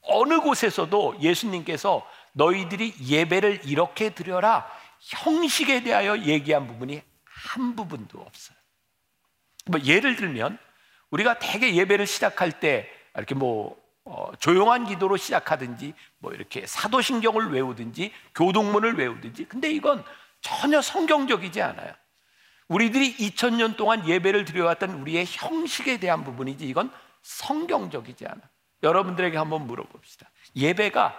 어느 0.00 0.40
곳에서도 0.40 1.18
예수님께서 1.20 2.08
너희들이 2.32 2.94
예배를 3.06 3.60
이렇게 3.64 4.10
드려라 4.10 4.66
형식에 5.00 5.82
대하여 5.82 6.18
얘기한 6.20 6.66
부분이 6.66 7.02
한 7.24 7.76
부분도 7.76 8.20
없어요. 8.20 8.56
뭐 9.66 9.78
예를 9.80 10.16
들면 10.16 10.58
우리가 11.10 11.38
대개 11.38 11.74
예배를 11.74 12.06
시작할 12.06 12.58
때 12.58 12.90
이렇게 13.14 13.34
뭐 13.34 13.78
어, 14.04 14.30
조용한 14.38 14.84
기도로 14.84 15.16
시작하든지 15.16 15.94
뭐 16.18 16.32
이렇게 16.32 16.66
사도신경을 16.66 17.52
외우든지 17.52 18.12
교동문을 18.34 18.98
외우든지 18.98 19.46
근데 19.46 19.70
이건 19.70 20.04
전혀 20.40 20.82
성경적이지 20.82 21.62
않아요. 21.62 21.94
우리들이 22.68 23.16
2000년 23.16 23.76
동안 23.76 24.06
예배를 24.06 24.44
드려왔던 24.44 24.90
우리의 25.00 25.24
형식에 25.26 25.98
대한 25.98 26.24
부분이지 26.24 26.66
이건 26.66 26.90
성경적이지 27.22 28.26
않아. 28.26 28.40
여러분들에게 28.82 29.36
한번 29.36 29.66
물어봅시다. 29.66 30.30
예배가 30.56 31.14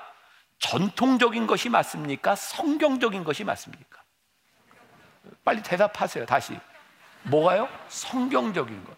전통적인 0.59 1.47
것이 1.47 1.69
맞습니까? 1.69 2.35
성경적인 2.35 3.23
것이 3.23 3.43
맞습니까? 3.43 4.03
빨리 5.43 5.63
대답하세요. 5.63 6.25
다시. 6.25 6.57
뭐가요? 7.23 7.67
성경적인 7.87 8.83
것. 8.85 8.95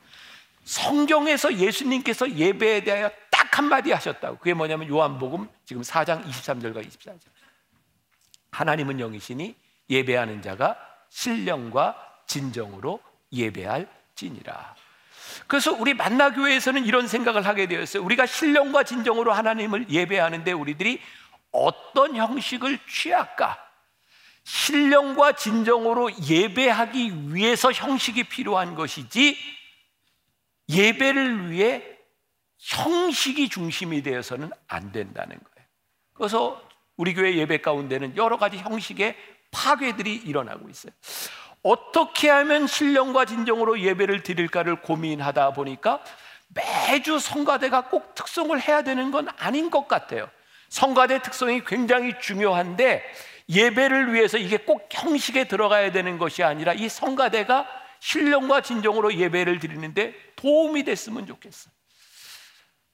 성경에서 0.65 1.55
예수님께서 1.55 2.29
예배에 2.29 2.83
대하여 2.83 3.09
딱 3.47 3.57
한마디 3.57 3.91
하셨다고. 3.91 4.37
그게 4.37 4.53
뭐냐면 4.53 4.89
요한복음 4.89 5.47
지금 5.65 5.81
4장 5.81 6.23
23절과 6.25 6.85
24절. 6.85 7.19
하나님은 8.51 8.99
영이시니 8.99 9.55
예배하는 9.89 10.41
자가 10.41 10.77
신령과 11.09 12.23
진정으로 12.27 12.99
예배할지니라. 13.31 14.75
그래서 15.47 15.71
우리 15.71 15.93
만나교회에서는 15.93 16.85
이런 16.85 17.07
생각을 17.07 17.45
하게 17.45 17.67
되었어요. 17.67 18.03
우리가 18.03 18.25
신령과 18.25 18.83
진정으로 18.83 19.31
하나님을 19.31 19.89
예배하는데 19.89 20.51
우리들이 20.51 21.01
어떤 21.51 22.15
형식을 22.15 22.79
취할까? 22.89 23.57
신령과 24.43 25.33
진정으로 25.33 26.09
예배하기 26.27 27.33
위해서 27.35 27.71
형식이 27.71 28.25
필요한 28.25 28.75
것이지 28.75 29.37
예배를 30.69 31.51
위해 31.51 31.96
형식이 32.59 33.49
중심이 33.49 34.01
되어서는 34.01 34.49
안 34.67 34.91
된다는 34.91 35.37
거예요. 35.37 35.67
그래서 36.13 36.61
우리 36.95 37.13
교회 37.13 37.35
예배 37.35 37.61
가운데는 37.61 38.17
여러 38.17 38.37
가지 38.37 38.57
형식의 38.57 39.15
파괴들이 39.51 40.15
일어나고 40.15 40.69
있어요. 40.69 40.91
어떻게 41.63 42.29
하면 42.29 42.67
신령과 42.67 43.25
진정으로 43.25 43.79
예배를 43.79 44.23
드릴까를 44.23 44.81
고민하다 44.81 45.53
보니까 45.53 46.03
매주 46.49 47.19
성가대가 47.19 47.89
꼭 47.89 48.15
특성을 48.15 48.59
해야 48.59 48.81
되는 48.81 49.11
건 49.11 49.27
아닌 49.37 49.69
것 49.69 49.87
같아요. 49.87 50.29
성가대 50.69 51.21
특성이 51.21 51.63
굉장히 51.63 52.19
중요한데 52.19 53.03
예배를 53.49 54.13
위해서 54.13 54.37
이게 54.37 54.57
꼭 54.57 54.89
형식에 54.91 55.47
들어가야 55.47 55.91
되는 55.91 56.17
것이 56.17 56.43
아니라 56.43 56.73
이 56.73 56.89
성가대가 56.89 57.67
신령과 57.99 58.61
진정으로 58.61 59.13
예배를 59.13 59.59
드리는데 59.59 60.13
도움이 60.35 60.83
됐으면 60.83 61.25
좋겠어. 61.25 61.69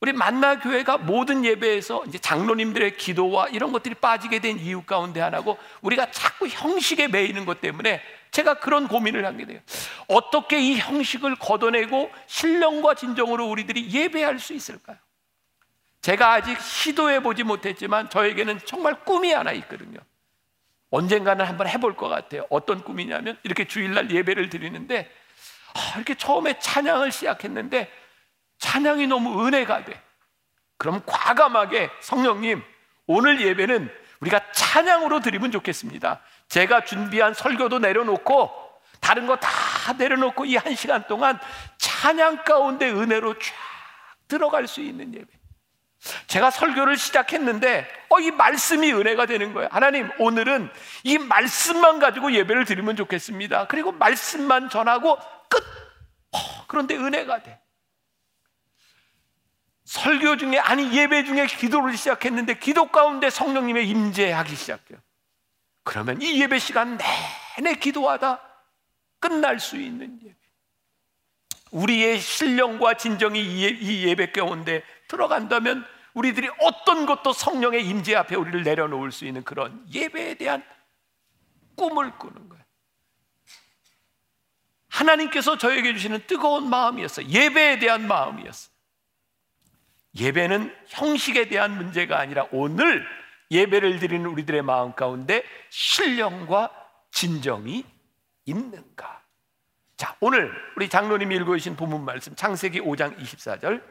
우리 0.03 0.11
만나 0.11 0.59
교회가 0.59 0.97
모든 0.97 1.45
예배에서 1.45 2.03
이제 2.07 2.17
장로님들의 2.17 2.97
기도와 2.97 3.47
이런 3.47 3.71
것들이 3.71 3.95
빠지게 3.95 4.39
된 4.39 4.59
이유 4.59 4.81
가운데 4.83 5.21
하나고 5.21 5.57
우리가 5.79 6.11
자꾸 6.11 6.45
형식에 6.45 7.07
매이는 7.07 7.45
것 7.45 7.61
때문에 7.61 8.01
제가 8.31 8.55
그런 8.55 8.89
고민을 8.89 9.25
하게 9.25 9.45
돼요. 9.45 9.61
어떻게 10.09 10.59
이 10.59 10.75
형식을 10.77 11.37
걷어내고 11.37 12.11
신령과 12.27 12.95
진정으로 12.95 13.47
우리들이 13.47 13.91
예배할 13.91 14.39
수 14.39 14.51
있을까요? 14.51 14.97
제가 16.01 16.33
아직 16.33 16.59
시도해 16.59 17.23
보지 17.23 17.43
못했지만 17.43 18.09
저에게는 18.09 18.59
정말 18.65 19.05
꿈이 19.05 19.31
하나 19.31 19.53
있거든요. 19.53 19.99
언젠가는 20.89 21.45
한번 21.45 21.69
해볼 21.69 21.95
것 21.95 22.09
같아요. 22.09 22.45
어떤 22.49 22.83
꿈이냐면 22.83 23.39
이렇게 23.43 23.69
주일날 23.69 24.11
예배를 24.11 24.49
드리는데 24.49 25.09
아, 25.73 25.93
이렇게 25.95 26.15
처음에 26.15 26.59
찬양을 26.59 27.13
시작했는데 27.13 28.02
찬양이 28.67 29.07
너무 29.07 29.45
은혜가 29.45 29.83
돼. 29.83 30.01
그럼 30.77 31.01
과감하게 31.05 31.89
성령님, 31.99 32.63
오늘 33.07 33.41
예배는 33.41 33.91
우리가 34.21 34.39
찬양으로 34.53 35.19
드리면 35.19 35.51
좋겠습니다. 35.51 36.21
제가 36.47 36.85
준비한 36.85 37.33
설교도 37.33 37.79
내려놓고 37.79 38.49
다른 39.01 39.27
거 39.27 39.35
다 39.35 39.91
내려놓고 39.97 40.45
이 40.45 40.55
한 40.55 40.75
시간 40.75 41.05
동안 41.07 41.37
찬양 41.77 42.45
가운데 42.45 42.89
은혜로 42.89 43.33
쫙 43.37 43.53
들어갈 44.29 44.65
수 44.67 44.79
있는 44.79 45.13
예배. 45.13 45.27
제가 46.27 46.49
설교를 46.49 46.95
시작했는데 46.95 47.85
어, 48.09 48.19
이 48.21 48.31
말씀이 48.31 48.93
은혜가 48.93 49.25
되는 49.25 49.53
거예요. 49.53 49.67
하나님, 49.73 50.09
오늘은 50.19 50.71
이 51.03 51.17
말씀만 51.17 51.99
가지고 51.99 52.31
예배를 52.31 52.63
드리면 52.63 52.95
좋겠습니다. 52.95 53.67
그리고 53.67 53.91
말씀만 53.91 54.69
전하고 54.69 55.17
끝. 55.49 55.61
어, 56.31 56.37
그런데 56.67 56.95
은혜가 56.95 57.43
돼. 57.43 57.59
설교 59.85 60.37
중에 60.37 60.59
아니 60.59 60.95
예배 60.95 61.25
중에 61.25 61.47
기도를 61.47 61.97
시작했는데 61.97 62.59
기도 62.59 62.87
가운데 62.87 63.29
성령님의 63.29 63.87
임재하기 63.89 64.55
시작해요. 64.55 64.99
그러면 65.83 66.21
이 66.21 66.41
예배 66.41 66.59
시간 66.59 66.97
내내 67.57 67.75
기도하다 67.75 68.41
끝날 69.19 69.59
수 69.59 69.77
있는 69.77 70.19
예배. 70.21 70.35
우리의 71.71 72.19
신령과 72.19 72.95
진정이 72.95 73.41
이 73.41 74.07
예배 74.07 74.31
가운데 74.31 74.83
들어간다면 75.07 75.85
우리들이 76.13 76.49
어떤 76.59 77.05
것도 77.05 77.33
성령의 77.33 77.85
임재 77.87 78.15
앞에 78.15 78.35
우리를 78.35 78.63
내려놓을 78.63 79.11
수 79.11 79.25
있는 79.25 79.43
그런 79.43 79.83
예배에 79.91 80.35
대한 80.35 80.63
꿈을 81.75 82.11
꾸는 82.17 82.49
거예요. 82.49 82.63
하나님께서 84.89 85.57
저에게 85.57 85.93
주시는 85.93 86.27
뜨거운 86.27 86.69
마음이었어요. 86.69 87.27
예배에 87.27 87.79
대한 87.79 88.07
마음이었어요. 88.07 88.72
예배는 90.15 90.75
형식에 90.87 91.47
대한 91.47 91.75
문제가 91.75 92.19
아니라 92.19 92.47
오늘 92.51 93.05
예배를 93.51 93.99
드리는 93.99 94.25
우리들의 94.25 94.61
마음 94.61 94.93
가운데 94.93 95.43
신령과 95.69 96.71
진정이 97.11 97.85
있는가? 98.45 99.21
자, 99.97 100.15
오늘 100.19 100.51
우리 100.75 100.89
장로님이 100.89 101.35
읽어주신 101.37 101.75
본문 101.75 102.03
말씀 102.03 102.35
창세기 102.35 102.81
5장 102.81 103.17
24절 103.17 103.81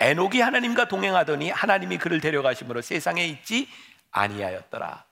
에녹이 0.00 0.40
하나님과 0.40 0.86
동행하더니 0.88 1.50
하나님이 1.50 1.98
그를 1.98 2.20
데려가심으로 2.20 2.82
세상에 2.82 3.26
있지 3.26 3.68
아니하였더라. 4.10 5.04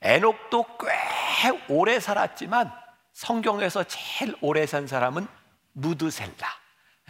에녹도 0.00 0.64
꽤 0.78 1.58
오래 1.68 2.00
살았지만 2.00 2.72
성경에서 3.12 3.84
제일 3.84 4.34
오래 4.40 4.66
산 4.66 4.86
사람은 4.86 5.26
무드셀라. 5.72 6.46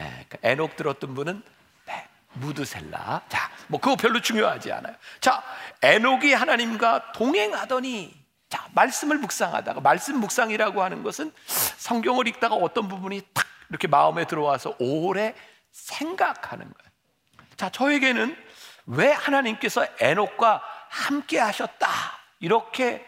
예, 0.00 0.04
그러니까 0.04 0.38
에녹 0.42 0.76
들었던 0.76 1.14
분은 1.14 1.42
무드셀라. 2.34 3.22
자, 3.28 3.50
뭐 3.68 3.80
그거 3.80 3.96
별로 3.96 4.20
중요하지 4.20 4.72
않아요. 4.72 4.94
자, 5.20 5.42
에녹이 5.82 6.32
하나님과 6.32 7.12
동행하더니 7.12 8.16
자, 8.48 8.66
말씀을 8.72 9.18
묵상하다가 9.18 9.80
말씀 9.80 10.18
묵상이라고 10.20 10.82
하는 10.82 11.02
것은 11.02 11.32
성경을 11.46 12.28
읽다가 12.28 12.54
어떤 12.54 12.88
부분이 12.88 13.22
탁 13.34 13.46
이렇게 13.68 13.88
마음에 13.88 14.26
들어와서 14.26 14.74
오래 14.78 15.34
생각하는 15.70 16.64
거예요. 16.64 16.92
자, 17.56 17.70
저에게는 17.70 18.36
왜 18.86 19.12
하나님께서 19.12 19.86
에녹과 20.00 20.62
함께 20.88 21.38
하셨다. 21.38 21.88
이렇게 22.40 23.04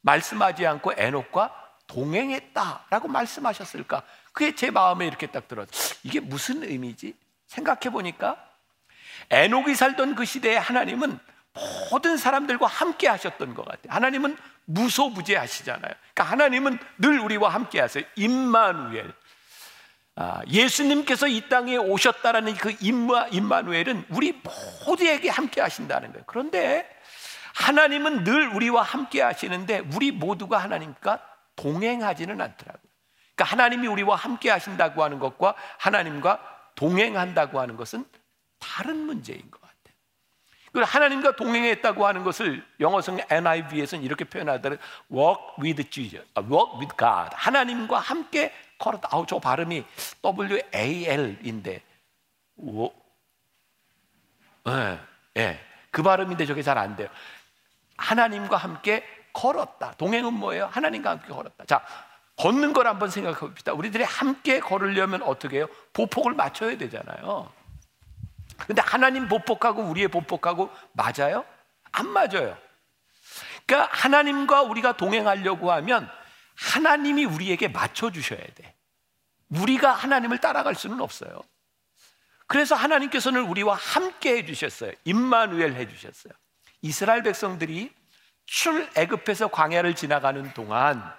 말씀하지 0.00 0.66
않고 0.66 0.94
에녹과 0.96 1.54
동행했다라고 1.86 3.08
말씀하셨을까? 3.08 4.02
그게 4.32 4.54
제 4.54 4.70
마음에 4.70 5.06
이렇게 5.06 5.26
딱 5.26 5.46
들었어요. 5.46 5.98
이게 6.02 6.20
무슨 6.20 6.62
의미지? 6.62 7.16
생각해 7.46 7.90
보니까 7.90 8.49
에녹이 9.30 9.74
살던 9.74 10.14
그 10.14 10.24
시대에 10.24 10.56
하나님은 10.56 11.18
모든 11.90 12.16
사람들과 12.16 12.66
함께 12.66 13.08
하셨던 13.08 13.54
것 13.54 13.64
같아요. 13.64 13.92
하나님은 13.92 14.36
무소부재하시잖아요. 14.66 15.92
그러니까 16.14 16.24
하나님은 16.24 16.78
늘 16.98 17.18
우리와 17.18 17.48
함께 17.48 17.80
하세요. 17.80 18.04
임마누엘. 18.16 19.12
아, 20.16 20.42
예수님께서 20.48 21.28
이 21.28 21.48
땅에 21.48 21.76
오셨다라는 21.76 22.54
그 22.54 22.74
임마, 22.80 23.28
임마누엘은 23.28 24.06
우리 24.10 24.40
모두에게 24.86 25.30
함께 25.30 25.60
하신다는 25.60 26.12
거예요. 26.12 26.24
그런데 26.26 26.88
하나님은 27.54 28.24
늘 28.24 28.48
우리와 28.48 28.82
함께 28.82 29.22
하시는데 29.22 29.82
우리 29.94 30.12
모두가 30.12 30.58
하나님과 30.58 31.20
동행하지는 31.56 32.40
않더라고요. 32.40 32.90
그러니까 33.34 33.44
하나님이 33.44 33.86
우리와 33.86 34.16
함께 34.16 34.50
하신다고 34.50 35.02
하는 35.02 35.18
것과 35.18 35.54
하나님과 35.78 36.40
동행한다고 36.74 37.60
하는 37.60 37.76
것은 37.76 38.04
다른 38.60 38.96
문제인 39.06 39.50
것 39.50 39.60
같아요. 39.60 39.70
그 40.72 40.80
하나님과 40.80 41.34
동행했다고 41.34 42.06
하는 42.06 42.22
것을 42.22 42.64
영어성 42.78 43.18
NIV에서는 43.28 44.04
이렇게 44.04 44.24
표현하더라 44.24 44.76
walk 45.12 45.42
with 45.60 45.90
Jesus, 45.90 46.24
아, 46.34 46.40
walk 46.42 46.78
with 46.78 46.96
God. 46.96 47.30
하나님과 47.34 47.98
함께 47.98 48.52
걸었다. 48.78 49.08
아우 49.10 49.26
저 49.26 49.40
발음이 49.40 49.84
W 50.22 50.60
A 50.72 51.06
L인데, 51.06 51.82
오, 52.56 52.92
예, 54.68 55.00
예, 55.38 55.60
그 55.90 56.02
발음인데 56.02 56.46
저게 56.46 56.62
잘 56.62 56.78
안 56.78 56.94
돼요. 56.94 57.08
하나님과 57.96 58.56
함께 58.56 59.04
걸었다. 59.32 59.92
동행은 59.98 60.32
뭐예요? 60.34 60.66
하나님과 60.72 61.10
함께 61.10 61.28
걸었다. 61.28 61.64
자, 61.66 61.84
걷는 62.36 62.72
걸 62.72 62.86
한번 62.86 63.10
생각해 63.10 63.38
봅시다. 63.38 63.72
우리들이 63.72 64.02
함께 64.04 64.60
걸으려면 64.60 65.22
어떻게 65.22 65.58
해요? 65.58 65.66
보폭을 65.92 66.32
맞춰야 66.34 66.78
되잖아요. 66.78 67.52
근데 68.66 68.82
하나님 68.82 69.28
보복하고 69.28 69.82
우리의 69.82 70.08
보복하고 70.08 70.70
맞아요? 70.92 71.44
안 71.92 72.08
맞아요. 72.08 72.56
그러니까 73.66 73.88
하나님과 73.92 74.62
우리가 74.62 74.96
동행하려고 74.96 75.72
하면 75.72 76.10
하나님이 76.56 77.24
우리에게 77.24 77.68
맞춰 77.68 78.10
주셔야 78.10 78.40
돼. 78.54 78.74
우리가 79.48 79.92
하나님을 79.92 80.38
따라갈 80.38 80.74
수는 80.74 81.00
없어요. 81.00 81.42
그래서 82.46 82.74
하나님께서는 82.74 83.44
우리와 83.44 83.74
함께 83.76 84.36
해 84.36 84.44
주셨어요. 84.44 84.92
임마누엘 85.04 85.74
해 85.74 85.88
주셨어요. 85.88 86.32
이스라엘 86.82 87.22
백성들이 87.22 87.92
출애굽해서 88.46 89.48
광야를 89.48 89.94
지나가는 89.94 90.52
동안 90.54 91.14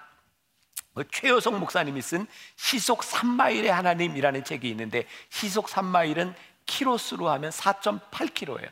그 0.94 1.08
최효성 1.10 1.60
목사님이 1.60 2.02
쓴 2.02 2.28
시속 2.58 3.02
3마일의 3.02 3.68
하나님이라는 3.68 4.44
책이 4.44 4.70
있는데 4.72 5.08
시속 5.30 5.68
3마일은 5.68 6.34
키로수로 6.66 7.30
하면 7.30 7.52
4.8km예요. 7.52 8.70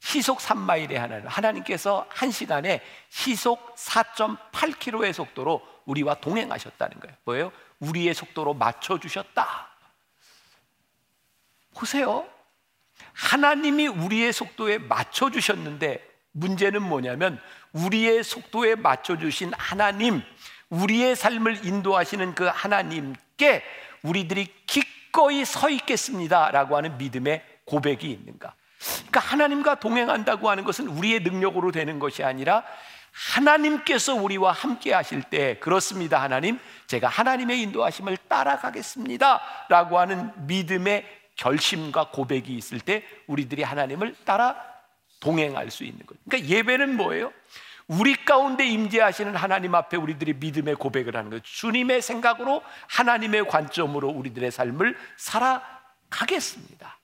시속 0.00 0.38
3마일의 0.38 0.94
하나님. 0.94 1.26
하나님께서 1.26 2.06
한 2.10 2.30
시간에 2.30 2.82
시속 3.08 3.74
4.8km의 3.76 5.12
속도로 5.12 5.66
우리와 5.86 6.14
동행하셨다는 6.14 7.00
거예요. 7.00 7.16
뭐예요? 7.24 7.52
우리의 7.80 8.14
속도로 8.14 8.54
맞춰 8.54 8.98
주셨다. 8.98 9.68
보세요. 11.74 12.28
하나님이 13.12 13.86
우리의 13.88 14.32
속도에 14.32 14.78
맞춰 14.78 15.30
주셨는데 15.30 16.06
문제는 16.32 16.82
뭐냐면 16.82 17.40
우리의 17.72 18.24
속도에 18.24 18.74
맞춰 18.74 19.18
주신 19.18 19.52
하나님, 19.56 20.22
우리의 20.70 21.16
삶을 21.16 21.66
인도하시는 21.66 22.34
그 22.34 22.44
하나님께 22.44 23.62
우리들이 24.02 24.52
기꺼이 24.66 24.96
기꺼이 25.16 25.46
서 25.46 25.70
있겠습니다 25.70 26.50
라고 26.50 26.76
하는 26.76 26.98
믿음의 26.98 27.42
고백이 27.64 28.10
있는가? 28.10 28.54
그러니까 28.78 29.20
하나님과 29.20 29.80
동행한다고 29.80 30.50
하는 30.50 30.62
것은 30.62 30.88
우리의 30.88 31.20
능력으로 31.20 31.72
되는 31.72 31.98
것이 31.98 32.22
아니라 32.22 32.62
하나님께서 33.12 34.14
우리와 34.14 34.52
함께 34.52 34.92
하실 34.92 35.22
때 35.22 35.58
그렇습니다. 35.58 36.20
하나님, 36.20 36.60
제가 36.86 37.08
하나님의 37.08 37.62
인도하심을 37.62 38.18
따라가겠습니다 38.28 39.40
라고 39.70 39.98
하는 39.98 40.32
믿음의 40.46 41.06
결심과 41.36 42.10
고백이 42.10 42.54
있을 42.54 42.78
때 42.80 43.02
우리들이 43.26 43.62
하나님을 43.62 44.14
따라 44.26 44.62
동행할 45.20 45.70
수 45.70 45.84
있는 45.84 46.04
거예요. 46.04 46.20
그러니까 46.28 46.54
예배는 46.54 46.94
뭐예요? 46.94 47.32
우리 47.88 48.16
가운데 48.24 48.66
임재하시는 48.66 49.36
하나님 49.36 49.74
앞에 49.74 49.96
우리들이 49.96 50.34
믿음의 50.34 50.74
고백을 50.76 51.16
하는 51.16 51.30
거예요. 51.30 51.40
주님의 51.42 52.02
생각으로 52.02 52.62
하나님의 52.88 53.46
관점으로 53.46 54.08
우리들의 54.08 54.50
삶을 54.50 54.96
살아가겠습니다. 55.16 56.98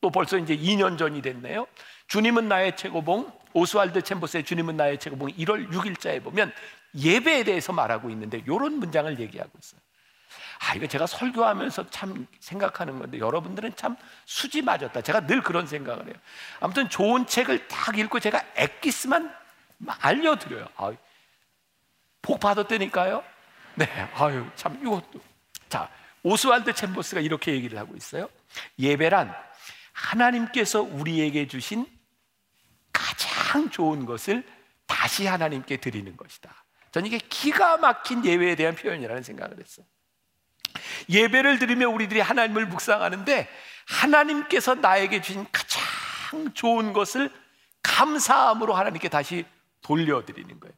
또 0.00 0.10
벌써 0.10 0.38
이제 0.38 0.56
2년 0.56 0.96
전이 0.96 1.20
됐네요. 1.20 1.66
주님은 2.06 2.48
나의 2.48 2.76
최고봉, 2.76 3.30
오스왈드 3.52 4.02
챔버스의 4.02 4.44
주님은 4.44 4.76
나의 4.76 4.98
최고봉 4.98 5.30
1월 5.30 5.70
6일자에 5.70 6.22
보면 6.22 6.52
예배에 6.96 7.44
대해서 7.44 7.72
말하고 7.72 8.08
있는데 8.10 8.38
이런 8.38 8.74
문장을 8.74 9.18
얘기하고 9.18 9.50
있어요. 9.60 9.80
아, 10.60 10.74
이거 10.74 10.86
제가 10.86 11.06
설교하면서 11.06 11.90
참 11.90 12.26
생각하는 12.38 12.98
건데 12.98 13.18
여러분들은 13.18 13.74
참 13.76 13.96
수지 14.26 14.62
맞았다. 14.62 15.00
제가 15.00 15.26
늘 15.26 15.42
그런 15.42 15.66
생각을 15.66 16.06
해요. 16.06 16.14
아무튼 16.60 16.88
좋은 16.88 17.26
책을 17.26 17.66
딱 17.66 17.98
읽고 17.98 18.20
제가 18.20 18.44
엑기스만 18.56 19.34
알려드려요. 19.86 20.68
아, 20.76 20.92
복 22.22 22.40
받았다니까요. 22.40 23.24
네, 23.76 23.86
아유 24.14 24.46
참 24.56 24.78
이것도 24.80 25.20
자 25.68 25.88
오스왈드 26.22 26.74
챔버스가 26.74 27.20
이렇게 27.20 27.52
얘기를 27.52 27.78
하고 27.78 27.96
있어요. 27.96 28.28
예배란 28.78 29.34
하나님께서 29.92 30.82
우리에게 30.82 31.46
주신 31.46 31.86
가장 32.92 33.70
좋은 33.70 34.04
것을 34.06 34.46
다시 34.86 35.26
하나님께 35.26 35.78
드리는 35.78 36.16
것이다. 36.16 36.52
저는 36.92 37.06
이게 37.06 37.18
기가 37.18 37.76
막힌 37.76 38.24
예배에 38.24 38.56
대한 38.56 38.74
표현이라는 38.74 39.22
생각을 39.22 39.58
했어요. 39.58 39.86
예배를 41.08 41.58
드리며 41.58 41.88
우리들이 41.88 42.20
하나님을 42.20 42.66
묵상하는데 42.66 43.48
하나님께서 43.86 44.74
나에게 44.74 45.20
주신 45.20 45.46
가장 45.50 45.82
좋은 46.54 46.92
것을 46.92 47.30
감사함으로 47.82 48.74
하나님께 48.74 49.08
다시 49.08 49.44
돌려드리는 49.82 50.60
거예요. 50.60 50.74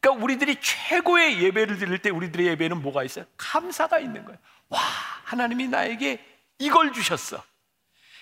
그러니까 0.00 0.24
우리들이 0.24 0.56
최고의 0.60 1.42
예배를 1.42 1.78
드릴 1.78 1.98
때 1.98 2.10
우리들의 2.10 2.46
예배는 2.48 2.82
뭐가 2.82 3.04
있어요? 3.04 3.24
감사가 3.36 3.98
있는 3.98 4.24
거예요. 4.24 4.38
와, 4.68 4.78
하나님이 5.24 5.68
나에게 5.68 6.24
이걸 6.58 6.92
주셨어. 6.92 7.42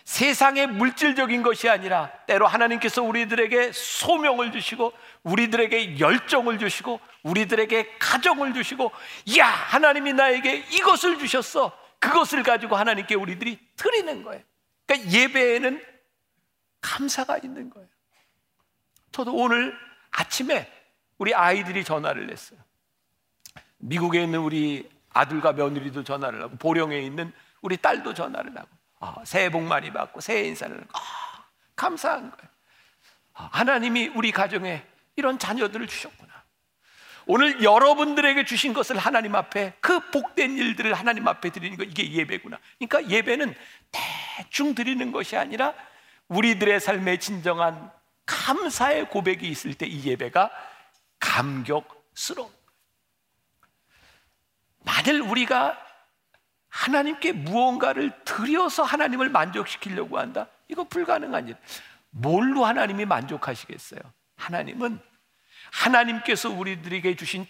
세상의 0.05 0.67
물질적인 0.67 1.43
것이 1.43 1.69
아니라 1.69 2.11
때로 2.27 2.47
하나님께서 2.47 3.03
우리들에게 3.03 3.73
소명을 3.73 4.53
주시고 4.53 4.93
우리들에게 5.23 5.99
열정을 5.99 6.59
주시고 6.59 7.01
우리들에게 7.23 7.97
가정을 7.99 8.53
주시고 8.53 8.93
야 9.39 9.47
하나님이 9.47 10.13
나에게 10.13 10.57
이것을 10.73 11.19
주셨어 11.19 11.73
그것을 12.01 12.43
가지고 12.43 12.77
하나님께 12.77 13.15
우리들이 13.15 13.59
드리는 13.77 14.23
거예요 14.23 14.43
그러니까 14.87 15.11
예배에는 15.11 15.83
감사가 16.83 17.39
있는 17.39 17.71
거예요 17.71 17.89
저도 19.11 19.35
오늘 19.35 19.75
아침에 20.17 20.71
우리 21.19 21.35
아이들이 21.35 21.85
전화를 21.85 22.31
했어요 22.31 22.59
미국에 23.79 24.23
있는 24.23 24.41
우리 24.41 24.89
아들과 25.13 25.53
며느리도 25.53 26.05
전화를 26.05 26.43
하고 26.43 26.57
보령에 26.57 26.99
있는 26.99 27.33
우리 27.63 27.77
딸도 27.77 28.15
전화를 28.15 28.57
하고 28.57 28.69
아, 29.01 29.17
새해 29.25 29.51
복 29.51 29.63
많이 29.63 29.93
받고 29.93 30.21
새해 30.21 30.45
인사를 30.45 30.75
하고 30.75 30.89
아, 30.93 31.45
감사한 31.77 32.31
거예요. 32.31 32.51
아, 33.35 33.49
하나님이 33.53 34.09
우리 34.09 34.33
가정에 34.33 34.85
이런 35.17 35.39
자녀들을 35.39 35.87
주셨구나. 35.87 36.33
오늘 37.27 37.63
여러분들에게 37.63 38.45
주신 38.45 38.75
것을 38.75 38.99
하나님 38.99 39.35
앞에 39.35 39.75
그 39.81 40.11
복된 40.11 40.59
일들을 40.59 40.93
하나님 40.93 41.27
앞에 41.27 41.51
드리는 41.51 41.77
거 41.77 41.85
이게 41.85 42.11
예배구나. 42.13 42.59
그러니까 42.79 43.11
예배는 43.11 43.55
대충 44.37 44.75
드리는 44.75 45.11
것이 45.13 45.37
아니라 45.37 45.75
우리들의 46.29 46.81
삶에 46.81 47.19
진정한 47.19 47.91
감사의 48.27 49.09
고백이 49.11 49.49
있을 49.49 49.75
때 49.75 49.87
이 49.87 50.05
예배가 50.05 50.51
감격스러운. 51.19 52.51
만일 54.85 55.21
우리가 55.23 55.79
하나님께 56.69 57.33
무언가를 57.33 58.13
드려서 58.25 58.83
하나님을 58.83 59.29
만족시키려고 59.31 60.19
한다? 60.19 60.49
이거 60.69 60.85
불가능한 60.85 61.49
일. 61.49 61.57
뭘로 62.11 62.65
하나님이 62.65 63.05
만족하시겠어요? 63.05 64.01
하나님은 64.37 65.01
하나님께서 65.73 66.51
우리들에게 66.51 67.17
주신 67.17 67.47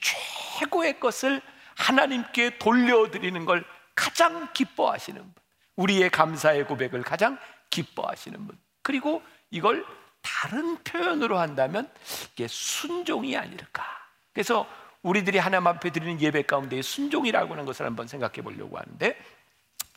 최고의 0.58 1.00
것을 1.00 1.40
하나님께 1.76 2.58
돌려드리는 2.58 3.44
걸 3.44 3.64
가장 3.94 4.52
기뻐하시는 4.52 5.20
분. 5.20 5.34
우리의 5.76 6.10
감사의 6.10 6.66
고백을 6.66 7.02
가장 7.02 7.38
기뻐하시는 7.70 8.46
분. 8.46 8.58
그리고 8.82 9.22
이걸 9.50 9.84
다른 10.24 10.82
표현으로 10.82 11.38
한다면 11.38 11.88
이게 12.32 12.48
순종이 12.48 13.36
아닐까. 13.36 13.84
그래서 14.32 14.66
우리들이 15.02 15.38
하나님 15.38 15.66
앞에 15.66 15.90
드리는 15.90 16.20
예배 16.20 16.42
가운데 16.44 16.80
순종이라고 16.80 17.52
하는 17.52 17.66
것을 17.66 17.84
한번 17.84 18.08
생각해 18.08 18.40
보려고 18.42 18.78
하는데 18.78 19.16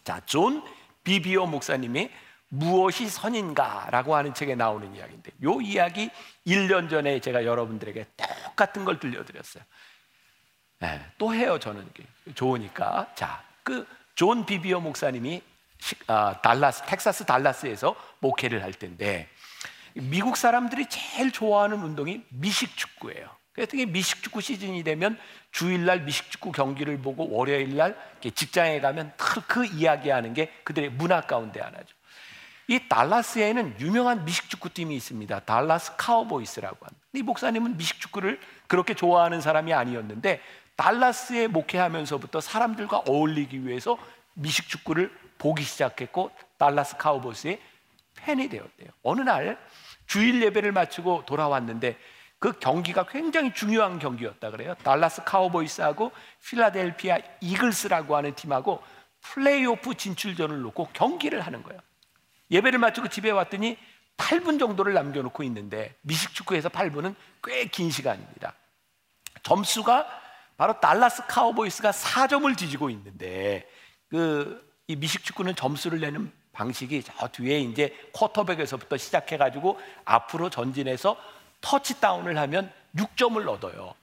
자, 0.04 0.22
존 0.26 0.64
비비어 1.04 1.48
목사님이 1.48 2.12
무엇이 2.50 3.08
선인가라고 3.08 4.16
하는 4.16 4.34
책에 4.34 4.56
나오는 4.56 4.94
이야기인데 4.94 5.32
요 5.44 5.62
이야기 5.62 6.10
1년 6.46 6.90
전에 6.90 7.20
제가 7.20 7.46
여러분들에게 7.46 8.06
똑같은 8.16 8.86
걸 8.86 9.00
들려드렸어요. 9.00 9.64
네, 10.80 11.02
또 11.18 11.34
해요 11.34 11.58
저는 11.58 11.90
좋으니까 12.36 13.14
자 13.16 13.44
그 13.44 13.88
존 14.16 14.46
비비어 14.46 14.80
목사님이 14.82 15.42
아, 16.08 16.40
달라스 16.42 16.84
텍사스 16.84 17.26
달라스에서 17.26 17.96
목회를 18.20 18.64
할 18.64 18.74
텐데 18.74 19.30
미국 20.02 20.38
사람들이 20.38 20.88
제일 20.88 21.32
좋아하는 21.32 21.82
운동이 21.82 22.24
미식 22.30 22.76
축구예요. 22.78 23.30
그래서 23.54 23.76
미식축구 23.76 24.40
시즌이 24.42 24.84
되면 24.84 25.18
주일날 25.52 26.02
미식축구 26.02 26.52
경기를 26.52 27.02
보고 27.02 27.28
월요일날 27.32 27.98
직장에 28.36 28.80
가면 28.82 29.14
그 29.18 29.66
이야기하는 29.66 30.36
게 30.36 30.52
그들의 30.64 30.92
문화 30.92 31.22
가운데 31.22 31.60
하나죠. 31.60 31.96
이 32.68 32.80
달라스에는 32.88 33.80
유명한 33.80 34.26
미식축구 34.26 34.70
팀이 34.74 34.96
있습니다. 34.98 35.40
달라스 35.40 35.94
카우보이스라고 35.98 36.78
합니다. 36.86 37.08
이 37.14 37.24
목사님은 37.24 37.78
미식축구를 37.78 38.40
그렇게 38.68 38.94
좋아하는 38.94 39.42
사람이 39.42 39.74
아니었는데 39.74 40.42
달라스에 40.76 41.48
목회하면서부터 41.48 42.42
사람들과 42.42 43.04
어울리기 43.08 43.66
위해서 43.66 43.98
미식축구를 44.36 45.12
보기 45.40 45.64
시작했고 45.64 46.30
달라스 46.60 46.98
카우보이스의 46.98 47.60
팬이 48.18 48.50
되었대요. 48.50 48.90
어느 49.02 49.22
날 49.22 49.58
주일 50.08 50.42
예배를 50.42 50.72
마치고 50.72 51.24
돌아왔는데 51.26 51.98
그 52.40 52.54
경기가 52.60 53.06
굉장히 53.08 53.54
중요한 53.54 54.00
경기였다 54.00 54.52
그래요. 54.52 54.76
달라스 54.84 55.24
카우보이스하고 55.24 56.12
필라델피아 56.46 57.18
이글스라고 57.42 58.16
하는 58.16 58.36
팀하고 58.36 58.82
플레이오프 59.22 59.96
진출전을 59.96 60.62
놓고 60.62 60.90
경기를 60.94 61.42
하는 61.42 61.64
거예요. 61.64 61.80
예배를 62.52 62.80
마치고 62.80 63.10
집에 63.10 63.32
왔더니 63.32 63.78
8분 64.18 64.60
정도를 64.60 64.94
남겨놓고 64.94 65.44
있는데 65.44 65.96
미식축구에서 66.02 66.70
8분은 66.70 67.16
꽤 67.44 67.68
긴 67.70 67.92
시간입니다. 67.92 68.54
점수가 69.44 70.08
바로 70.58 70.80
달라스 70.80 71.24
카우보이스가 71.28 71.92
4점을 71.92 72.58
뒤지고 72.58 72.90
있는데 72.90 73.68
그 74.10 74.68
이 74.88 74.96
미식축구는 74.96 75.56
점수를 75.56 76.00
내는 76.00 76.32
방식이 76.58 77.04
저 77.04 77.28
뒤에 77.28 77.60
이제 77.60 77.96
쿼터백에서부터 78.14 78.98
시작해가지고 78.98 79.80
앞으로 80.06 80.50
전진해서 80.50 81.16
터치다운을 81.62 82.36
하면 82.36 82.74
6점을 82.96 83.48
얻어요. 83.48 83.94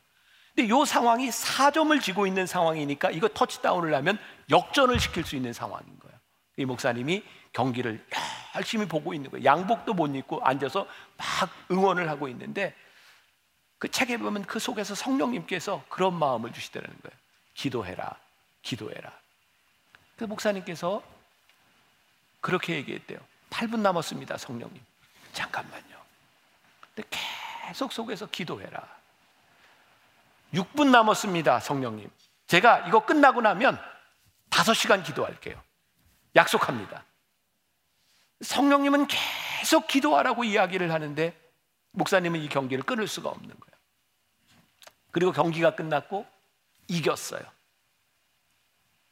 근데 0.55 0.73
이 0.73 0.87
상황이 0.87 1.29
4점을 1.31 2.01
지고 2.01 2.29
있는 2.29 2.47
상황이니까 2.47 3.11
이거 3.11 3.29
터치다운을 3.29 3.93
하면 3.95 4.19
역전을 4.51 5.01
시킬 5.01 5.25
수 5.25 5.35
있는 5.35 5.53
상황인 5.53 5.99
거예요. 5.99 6.17
이 6.57 6.64
목사님이 6.64 7.25
경기를 7.53 8.05
열심히 8.55 8.87
보고 8.87 9.12
있는 9.12 9.33
거예요. 9.33 9.45
양복도 9.45 9.93
못 9.93 10.14
입고 10.14 10.40
앉아서 10.45 10.87
막 11.17 11.51
응원을 11.73 12.09
하고 12.09 12.29
있는데 12.29 12.73
그 13.79 13.90
책에 13.90 14.17
보면 14.17 14.45
그 14.45 14.61
속에서 14.61 14.95
성령님께서 14.95 15.83
그런 15.88 16.14
마음을 16.14 16.53
주시더라는 16.53 16.97
거예요. 17.03 17.19
기도해라, 17.55 18.17
기도해라. 18.62 19.12
그 20.17 20.25
목사님께서 20.25 21.03
그렇게 22.44 22.74
얘기했대요. 22.74 23.18
8분 23.48 23.78
남았습니다, 23.78 24.37
성령님. 24.37 24.78
잠깐만요. 25.33 25.96
근데 26.94 27.09
계속 27.66 27.90
속에서 27.90 28.26
기도해라. 28.26 28.87
6분 30.52 30.90
남았습니다, 30.90 31.61
성령님. 31.61 32.11
제가 32.46 32.87
이거 32.87 33.07
끝나고 33.07 33.40
나면 33.40 33.80
5시간 34.50 35.02
기도할게요. 35.02 35.59
약속합니다. 36.37 37.07
성령님은 38.42 39.07
계속 39.07 39.87
기도하라고 39.87 40.44
이야기를 40.44 40.92
하는데 40.92 41.35
목사님은 41.92 42.40
이 42.40 42.48
경기를 42.50 42.85
끊을 42.85 43.09
수가 43.09 43.30
없는 43.30 43.48
거예요. 43.48 43.80
그리고 45.12 45.33
경기가 45.33 45.74
끝났고 45.74 46.26
이겼어요. 46.88 47.42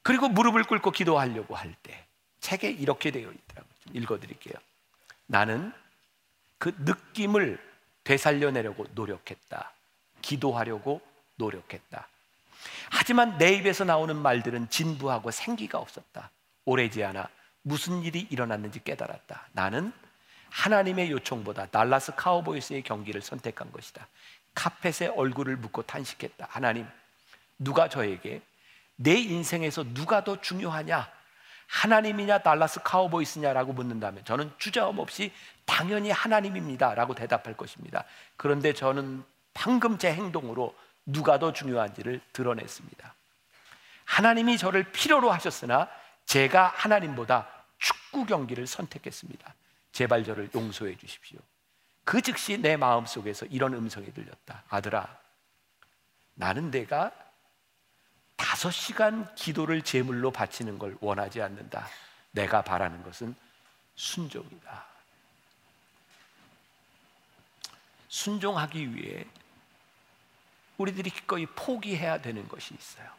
그리고 0.03 0.29
무릎을 0.29 0.65
꿇고 0.65 0.91
기도하려고 0.91 1.55
할 1.57 1.75
때 1.83 2.12
책에 2.43 2.71
이렇게 2.71 3.11
되어 3.11 3.33
있더라고요. 3.33 3.73
읽어 3.95 4.21
드릴게요. 4.21 4.55
나는 5.27 5.73
그 6.59 6.75
느낌을 6.81 7.59
되살려내려고 8.05 8.87
노력했다. 8.95 9.73
기도하려고 10.21 11.01
노력했다. 11.37 12.09
하지만 12.91 13.39
내 13.39 13.55
입에서 13.55 13.85
나오는 13.85 14.15
말들은 14.15 14.69
진부하고 14.69 15.31
생기가 15.31 15.79
없었다. 15.79 16.31
오래지 16.65 17.03
않아 17.05 17.29
무슨 17.63 18.03
일이 18.03 18.27
일어났는지 18.29 18.83
깨달았다. 18.85 19.49
나는 19.53 19.93
하나님의 20.51 21.11
요청보다 21.13 21.67
달라스 21.67 22.15
카우보이스의 22.17 22.83
경기를 22.83 23.23
선택한 23.23 23.73
것이다. 23.73 24.07
카펫에 24.55 25.09
얼굴을 25.17 25.57
묻고 25.57 25.83
탄식했다. 25.83 26.47
하나님, 26.51 26.87
누가 27.59 27.89
저에게 27.89 28.43
내 28.97 29.15
인생에서 29.15 29.85
누가 29.95 30.23
더 30.25 30.41
중요하냐? 30.41 31.22
하나님이냐 31.73 32.41
달라스 32.41 32.81
카우보이스냐라고 32.83 33.73
묻는다면 33.73 34.27
저는 34.27 34.53
주저함 34.59 34.99
없이 34.99 35.33
당연히 35.65 36.11
하나님입니다라고 36.11 37.15
대답할 37.15 37.57
것입니다. 37.57 38.05
그런데 38.37 38.75
저는 38.75 39.25
방금 39.55 39.97
제 39.97 40.13
행동으로 40.13 40.77
누가 41.07 41.39
더 41.39 41.55
중요한지를 41.55 42.21
드러냈습니다. 42.35 43.15
하나님이 44.05 44.59
저를 44.59 44.93
필요로 44.93 45.33
하셨으나 45.33 45.89
제가 46.27 46.69
하나님보다 46.77 47.49
축구 47.79 48.27
경기를 48.27 48.67
선택했습니다. 48.67 49.55
제발 49.93 50.25
저를 50.25 50.51
용서해 50.55 50.97
주십시오. 50.99 51.39
그 52.05 52.21
즉시 52.21 52.59
내 52.59 52.77
마음 52.77 53.07
속에서 53.07 53.47
이런 53.47 53.73
음성이 53.73 54.13
들렸다. 54.13 54.65
아들아, 54.69 55.09
나는 56.35 56.71
내가 56.71 57.13
다섯 58.53 58.71
시간 58.71 59.35
기도를 59.35 59.81
제물로 59.81 60.31
바치는 60.31 60.79
걸 60.79 60.95
원하지 61.01 61.41
않는다. 61.41 61.89
내가 62.33 62.61
바라는 62.61 63.03
것은 63.03 63.35
순종이다. 63.95 64.87
순종하기 68.11 68.95
위해 68.95 69.25
우리들이 70.77 71.09
기꺼이 71.09 71.47
포기해야 71.47 72.21
되는 72.21 72.47
것이 72.47 72.75
있어요. 72.75 73.11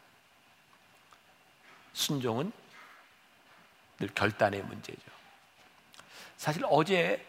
순종은 1.94 2.52
늘 3.98 4.14
결단의 4.14 4.62
문제죠. 4.62 5.10
사실 6.36 6.62
어제 6.70 7.26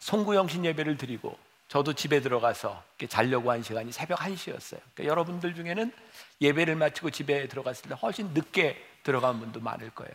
송구영신 0.00 0.64
예배를 0.64 0.96
드리고 0.96 1.38
저도 1.68 1.92
집에 1.92 2.20
들어가서 2.20 2.82
자려고 3.08 3.50
한 3.50 3.62
시간이 3.62 3.92
새벽 3.92 4.20
1시였어요. 4.20 4.80
그러니까 4.94 5.04
여러분들 5.04 5.54
중에는 5.54 5.92
예배를 6.40 6.76
마치고 6.76 7.10
집에 7.10 7.46
들어갔을 7.46 7.90
때 7.90 7.94
훨씬 7.94 8.28
늦게 8.28 8.82
들어간 9.02 9.38
분도 9.38 9.60
많을 9.60 9.90
거예요. 9.90 10.12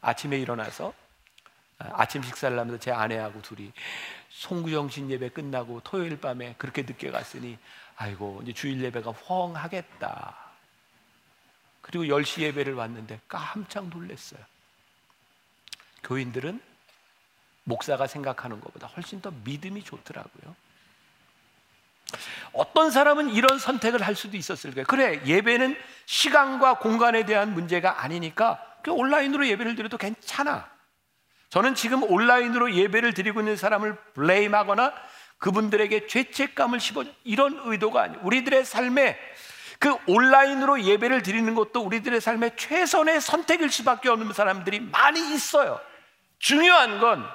아침에 0.00 0.38
일어나서 0.38 0.94
아, 1.78 1.90
아침 1.94 2.22
식사를 2.22 2.58
하면서 2.58 2.78
제 2.78 2.90
아내하고 2.90 3.42
둘이 3.42 3.72
송구영신 4.30 5.10
예배 5.10 5.30
끝나고 5.30 5.80
토요일 5.84 6.18
밤에 6.18 6.54
그렇게 6.56 6.82
늦게 6.82 7.10
갔으니 7.10 7.58
아이고 7.96 8.40
이제 8.42 8.54
주일 8.54 8.82
예배가 8.82 9.12
펑하겠다. 9.12 10.36
그리고 11.82 12.04
10시 12.04 12.40
예배를 12.42 12.74
왔는데 12.74 13.20
깜짝 13.28 13.88
놀랐어요. 13.88 14.40
교인들은 16.04 16.62
목사가 17.64 18.06
생각하는 18.06 18.60
것보다 18.60 18.86
훨씬 18.86 19.20
더 19.20 19.30
믿음이 19.44 19.84
좋더라고요. 19.84 20.56
어떤 22.52 22.90
사람은 22.90 23.30
이런 23.30 23.58
선택을 23.58 24.02
할 24.02 24.14
수도 24.14 24.36
있었을 24.36 24.72
거예요. 24.72 24.86
그래, 24.86 25.20
예배는 25.24 25.76
시간과 26.06 26.78
공간에 26.78 27.24
대한 27.24 27.54
문제가 27.54 28.02
아니니까 28.02 28.60
그 28.82 28.90
온라인으로 28.90 29.46
예배를 29.46 29.76
드려도 29.76 29.98
괜찮아. 29.98 30.68
저는 31.50 31.74
지금 31.74 32.02
온라인으로 32.02 32.74
예배를 32.74 33.14
드리고 33.14 33.40
있는 33.40 33.56
사람을 33.56 33.96
블레임하거나 34.14 34.92
그분들에게 35.38 36.06
죄책감을 36.06 36.80
씹어 36.80 37.04
이런 37.24 37.60
의도가 37.64 38.02
아니에요. 38.02 38.20
우리들의 38.22 38.64
삶에 38.64 39.18
그 39.78 39.96
온라인으로 40.06 40.82
예배를 40.82 41.22
드리는 41.22 41.54
것도 41.54 41.80
우리들의 41.80 42.20
삶의 42.20 42.52
최선의 42.56 43.20
선택일 43.20 43.70
수밖에 43.70 44.10
없는 44.10 44.32
사람들이 44.32 44.78
많이 44.80 45.34
있어요. 45.34 45.80
중요한 46.38 47.00
건 47.00 47.26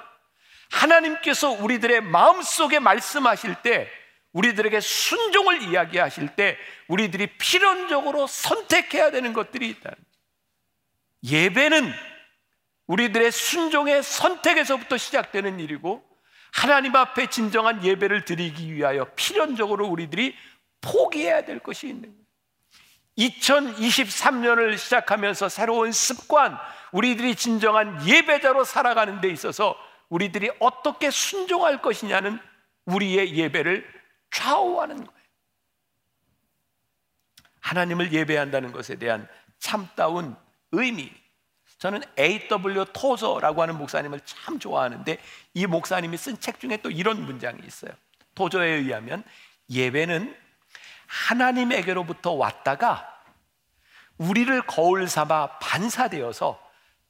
하나님께서 0.70 1.50
우리들의 1.50 2.02
마음속에 2.02 2.78
말씀하실 2.78 3.56
때 3.62 3.90
우리들에게 4.36 4.80
순종을 4.80 5.62
이야기하실 5.62 6.36
때 6.36 6.58
우리들이 6.88 7.38
필연적으로 7.38 8.26
선택해야 8.26 9.10
되는 9.10 9.32
것들이 9.32 9.66
있다. 9.70 9.94
예배는 11.24 11.90
우리들의 12.86 13.32
순종의 13.32 14.02
선택에서부터 14.02 14.98
시작되는 14.98 15.58
일이고 15.58 16.04
하나님 16.52 16.94
앞에 16.94 17.30
진정한 17.30 17.82
예배를 17.82 18.26
드리기 18.26 18.74
위하여 18.74 19.06
필연적으로 19.16 19.86
우리들이 19.88 20.36
포기해야 20.82 21.46
될 21.46 21.58
것이 21.58 21.88
있는 21.88 22.02
거예요. 22.10 22.26
2023년을 23.18 24.76
시작하면서 24.76 25.48
새로운 25.48 25.90
습관, 25.92 26.58
우리들이 26.92 27.34
진정한 27.34 28.06
예배자로 28.06 28.64
살아가는 28.64 29.22
데 29.22 29.30
있어서 29.30 29.74
우리들이 30.10 30.50
어떻게 30.60 31.10
순종할 31.10 31.80
것이냐는 31.80 32.38
우리의 32.84 33.34
예배를 33.34 33.95
좌우하는 34.30 34.96
거예요. 34.96 35.26
하나님을 37.60 38.12
예배한다는 38.12 38.72
것에 38.72 38.96
대한 38.96 39.28
참다운 39.58 40.36
의미. 40.72 41.12
저는 41.78 42.02
A.W. 42.18 42.86
토저라고 42.92 43.62
하는 43.62 43.76
목사님을 43.76 44.20
참 44.24 44.58
좋아하는데 44.58 45.18
이 45.54 45.66
목사님이 45.66 46.16
쓴 46.16 46.38
책 46.40 46.60
중에 46.60 46.78
또 46.78 46.90
이런 46.90 47.24
문장이 47.24 47.60
있어요. 47.66 47.92
토저에 48.34 48.68
의하면 48.68 49.24
예배는 49.70 50.36
하나님에게로부터 51.06 52.32
왔다가 52.32 53.22
우리를 54.18 54.62
거울 54.62 55.08
삼아 55.08 55.58
반사되어서 55.58 56.60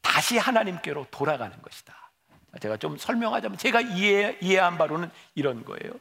다시 0.00 0.38
하나님께로 0.38 1.06
돌아가는 1.10 1.60
것이다. 1.62 1.94
제가 2.60 2.76
좀 2.78 2.96
설명하자면 2.96 3.58
제가 3.58 3.80
이해, 3.80 4.38
이해한 4.40 4.78
바로는 4.78 5.10
이런 5.34 5.64
거예요. 5.64 5.92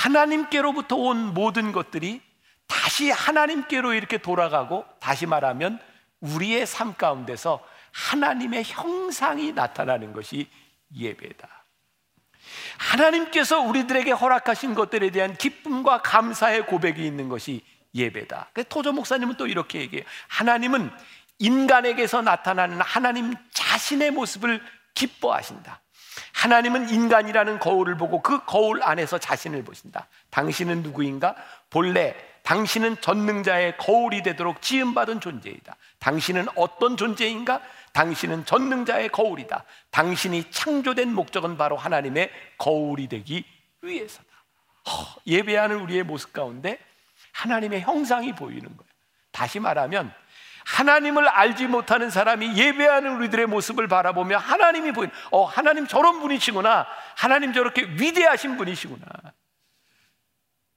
하나님께로부터 0.00 0.96
온 0.96 1.34
모든 1.34 1.72
것들이 1.72 2.22
다시 2.66 3.10
하나님께로 3.10 3.92
이렇게 3.92 4.18
돌아가고 4.18 4.84
다시 5.00 5.26
말하면 5.26 5.80
우리의 6.20 6.66
삶 6.66 6.94
가운데서 6.94 7.62
하나님의 7.92 8.64
형상이 8.64 9.52
나타나는 9.52 10.12
것이 10.12 10.48
예배다. 10.96 11.48
하나님께서 12.78 13.60
우리들에게 13.60 14.10
허락하신 14.12 14.74
것들에 14.74 15.10
대한 15.10 15.36
기쁨과 15.36 16.02
감사의 16.02 16.66
고백이 16.66 17.04
있는 17.04 17.28
것이 17.28 17.64
예배다. 17.94 18.50
토조 18.68 18.92
목사님은 18.92 19.36
또 19.36 19.46
이렇게 19.46 19.80
얘기해요. 19.80 20.06
하나님은 20.28 20.90
인간에게서 21.38 22.22
나타나는 22.22 22.80
하나님 22.80 23.34
자신의 23.52 24.12
모습을 24.12 24.62
기뻐하신다. 24.94 25.80
하나님은 26.32 26.88
인간이라는 26.90 27.58
거울을 27.58 27.96
보고 27.96 28.22
그 28.22 28.44
거울 28.44 28.82
안에서 28.82 29.18
자신을 29.18 29.64
보신다. 29.64 30.08
당신은 30.30 30.82
누구인가? 30.82 31.34
본래 31.68 32.14
당신은 32.42 33.00
전능자의 33.00 33.76
거울이 33.76 34.22
되도록 34.22 34.62
지음받은 34.62 35.20
존재이다. 35.20 35.76
당신은 35.98 36.46
어떤 36.56 36.96
존재인가? 36.96 37.60
당신은 37.92 38.44
전능자의 38.44 39.10
거울이다. 39.10 39.64
당신이 39.90 40.50
창조된 40.50 41.12
목적은 41.12 41.56
바로 41.56 41.76
하나님의 41.76 42.30
거울이 42.58 43.08
되기 43.08 43.44
위해서다. 43.82 44.24
허, 44.88 45.20
예배하는 45.26 45.80
우리의 45.80 46.04
모습 46.04 46.32
가운데 46.32 46.78
하나님의 47.32 47.82
형상이 47.82 48.32
보이는 48.34 48.64
거예요. 48.64 48.90
다시 49.32 49.60
말하면 49.60 50.12
하나님을 50.64 51.28
알지 51.28 51.66
못하는 51.66 52.10
사람이 52.10 52.56
예배하는 52.56 53.16
우리들의 53.16 53.46
모습을 53.46 53.88
바라보며 53.88 54.38
하나님이 54.38 54.92
보인, 54.92 55.10
어, 55.30 55.44
하나님 55.44 55.86
저런 55.86 56.20
분이시구나. 56.20 56.86
하나님 57.16 57.52
저렇게 57.52 57.82
위대하신 57.82 58.56
분이시구나. 58.56 59.06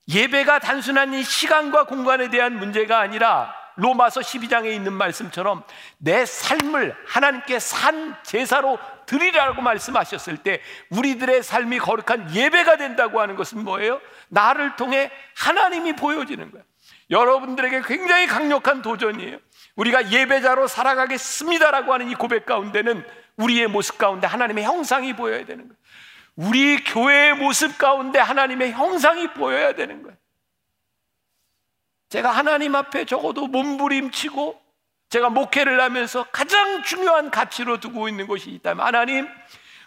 예배가 0.07 0.59
단순한 0.59 1.13
이 1.13 1.23
시간과 1.23 1.85
공간에 1.85 2.29
대한 2.29 2.57
문제가 2.57 2.99
아니라 2.99 3.55
로마서 3.75 4.21
12장에 4.21 4.71
있는 4.71 4.93
말씀처럼 4.93 5.63
내 5.97 6.25
삶을 6.25 6.95
하나님께 7.07 7.59
산 7.59 8.15
제사로 8.23 8.77
드리라고 9.05 9.61
말씀하셨을 9.61 10.37
때 10.37 10.61
우리들의 10.89 11.41
삶이 11.43 11.79
거룩한 11.79 12.35
예배가 12.35 12.77
된다고 12.77 13.19
하는 13.19 13.35
것은 13.35 13.63
뭐예요? 13.63 13.99
나를 14.29 14.75
통해 14.75 15.11
하나님이 15.35 15.93
보여지는 15.93 16.51
거예요. 16.51 16.65
여러분들에게 17.09 17.81
굉장히 17.85 18.27
강력한 18.27 18.81
도전이에요. 18.81 19.39
우리가 19.75 20.11
예배자로 20.11 20.67
살아가겠습니다라고 20.67 21.93
하는 21.93 22.09
이 22.09 22.15
고백 22.15 22.45
가운데는 22.45 23.05
우리의 23.37 23.67
모습 23.67 23.97
가운데 23.97 24.27
하나님의 24.27 24.63
형상이 24.63 25.15
보여야 25.15 25.45
되는 25.45 25.67
거예요. 25.67 25.77
우리 26.35 26.83
교회의 26.83 27.35
모습 27.35 27.77
가운데 27.77 28.19
하나님의 28.19 28.71
형상이 28.71 29.33
보여야 29.33 29.73
되는 29.73 30.01
거예요. 30.03 30.17
제가 32.09 32.31
하나님 32.31 32.75
앞에 32.75 33.05
적어도 33.05 33.47
몸부림치고 33.47 34.61
제가 35.09 35.29
목회를 35.29 35.79
하면서 35.79 36.25
가장 36.31 36.83
중요한 36.83 37.29
가치로 37.29 37.79
두고 37.79 38.07
있는 38.07 38.27
것이 38.27 38.49
있다면 38.51 38.85
하나님 38.85 39.27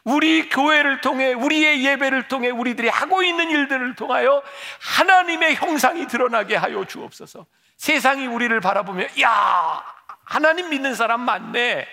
우리 0.06 0.48
교회를 0.48 1.00
통해 1.00 1.32
우리의 1.32 1.84
예배를 1.84 2.28
통해 2.28 2.48
우리들이 2.50 2.88
하고 2.88 3.24
있는 3.24 3.50
일들을 3.50 3.96
통하여 3.96 4.40
하나님의 4.80 5.56
형상이 5.56 6.06
드러나게 6.06 6.54
하여 6.54 6.84
주옵소서. 6.84 7.44
세상이 7.76 8.28
우리를 8.28 8.58
바라보며 8.60 9.04
야 9.20 9.84
하나님 10.22 10.70
믿는 10.70 10.94
사람 10.94 11.22
많네. 11.22 11.88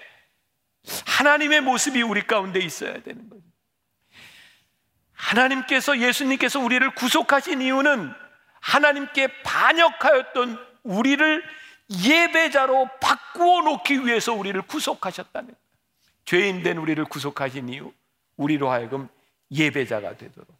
하나님의 1.08 1.62
모습이 1.62 2.04
우리 2.04 2.22
가운데 2.28 2.60
있어야 2.60 3.02
되는 3.02 3.30
거죠. 3.30 3.42
하나님께서 5.14 5.98
예수님께서 5.98 6.60
우리를 6.60 6.88
구속하신 6.94 7.64
이유는 7.64 8.14
하나님께 8.60 9.42
반역하였던 9.42 10.64
우리를 10.84 11.44
예배자로 11.90 12.90
바꾸어 13.02 13.62
놓기 13.62 14.06
위해서 14.06 14.34
우리를 14.34 14.62
구속하셨다는 14.62 15.48
거예요. 15.48 15.64
죄인 16.26 16.62
된 16.62 16.78
우리를 16.78 17.04
구속하신 17.06 17.70
이유, 17.70 17.92
우리로 18.38 18.70
하여금 18.70 19.08
예배자가 19.52 20.18
되도록. 20.18 20.56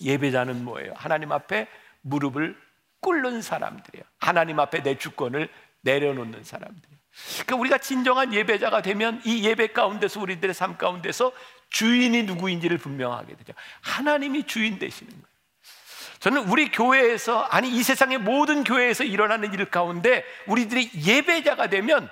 예배자는 0.00 0.64
뭐예요? 0.64 0.94
하나님 0.96 1.32
앞에 1.32 1.68
무릎을 2.02 2.56
꿇는 3.00 3.42
사람들이에요. 3.42 4.04
하나님 4.18 4.60
앞에 4.60 4.82
내 4.82 4.96
주권을 4.96 5.48
내려놓는 5.82 6.44
사람들이에요. 6.44 6.98
그러니까 7.34 7.56
우리가 7.56 7.78
진정한 7.78 8.32
예배자가 8.32 8.82
되면 8.82 9.20
이 9.24 9.44
예배 9.44 9.68
가운데서 9.68 10.20
우리들의 10.20 10.54
삶 10.54 10.76
가운데서 10.76 11.32
주인이 11.70 12.22
누구인지를 12.24 12.78
분명하게 12.78 13.36
되죠. 13.36 13.52
하나님이 13.80 14.44
주인 14.44 14.78
되시는 14.78 15.12
거예요. 15.12 15.28
저는 16.20 16.48
우리 16.48 16.70
교회에서 16.70 17.42
아니 17.42 17.68
이 17.70 17.82
세상의 17.82 18.18
모든 18.18 18.64
교회에서 18.64 19.04
일어나는 19.04 19.54
일 19.54 19.64
가운데 19.66 20.24
우리들이 20.46 20.90
예배자가 20.94 21.68
되면 21.68 22.08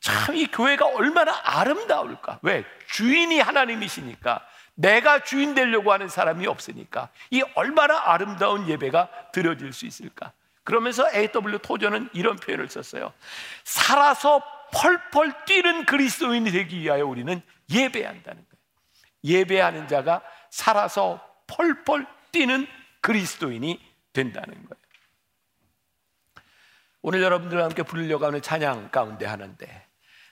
참 0.00 0.34
이 0.36 0.46
교회가 0.46 0.86
얼마나 0.86 1.40
아름다울까? 1.42 2.40
왜? 2.42 2.64
주인이 2.88 3.40
하나님이시니까 3.40 4.46
내가 4.74 5.24
주인 5.24 5.54
되려고 5.54 5.92
하는 5.92 6.08
사람이 6.08 6.46
없으니까 6.46 7.08
이 7.30 7.42
얼마나 7.54 8.00
아름다운 8.12 8.68
예배가 8.68 9.30
드려질 9.32 9.72
수 9.72 9.86
있을까? 9.86 10.32
그러면서 10.62 11.08
AW 11.12 11.58
토저는 11.58 12.10
이런 12.12 12.36
표현을 12.36 12.68
썼어요. 12.68 13.12
살아서 13.64 14.42
펄펄 14.72 15.46
뛰는 15.46 15.86
그리스도인이 15.86 16.50
되기 16.52 16.80
위하여 16.80 17.06
우리는 17.06 17.40
예배한다는 17.70 18.44
거예요. 18.44 19.38
예배하는 19.38 19.88
자가 19.88 20.22
살아서 20.50 21.20
펄펄 21.46 22.06
뛰는 22.30 22.66
그리스도인이 23.00 23.80
된다는 24.12 24.54
거예요. 24.54 24.78
오늘 27.00 27.22
여러분들과 27.22 27.64
함께 27.64 27.82
부르려고 27.82 28.26
하는 28.26 28.42
찬양 28.42 28.90
가운데 28.90 29.24
하는데 29.24 29.87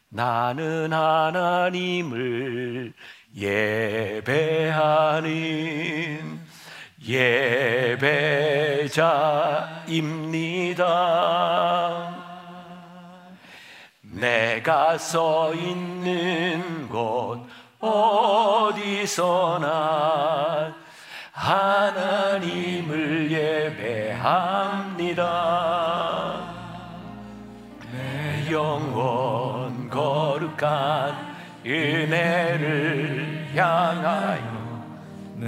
나는 0.09 0.93
하나님을 0.93 2.93
예배하는 3.37 5.27
예배자입니다. 7.07 8.17
내가 14.01 14.97
서 14.97 15.53
있는 15.55 16.89
곳 16.89 17.47
어디서나 17.81 19.67
하나님을 21.33 23.31
예배합니다. 23.31 25.27
내 27.93 28.51
영원 28.51 29.46
거룩한 29.97 31.15
은혜를 31.65 33.49
향하여 33.55 34.85
내 35.37 35.47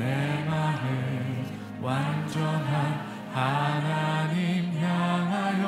마음 0.48 1.44
완전한 1.82 3.06
하나님 3.34 4.72
향하여 4.80 5.66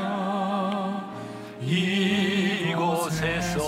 이곳에서 1.60 3.58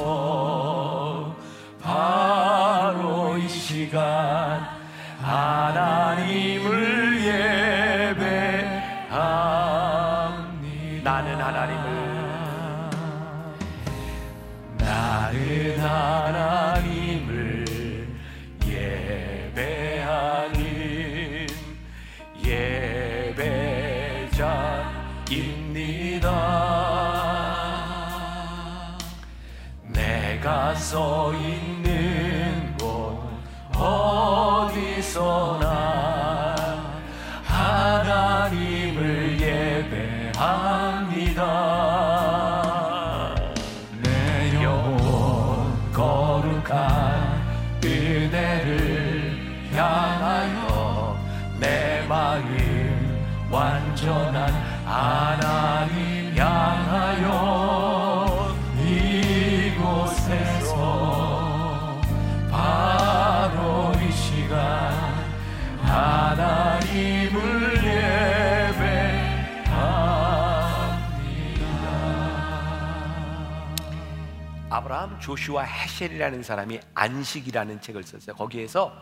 조슈아 75.23 75.63
헤셸이라는 75.63 76.43
사람이 76.43 76.81
안식이라는 76.95 77.81
책을 77.81 78.03
썼어요. 78.03 78.37
거기에서 78.37 78.93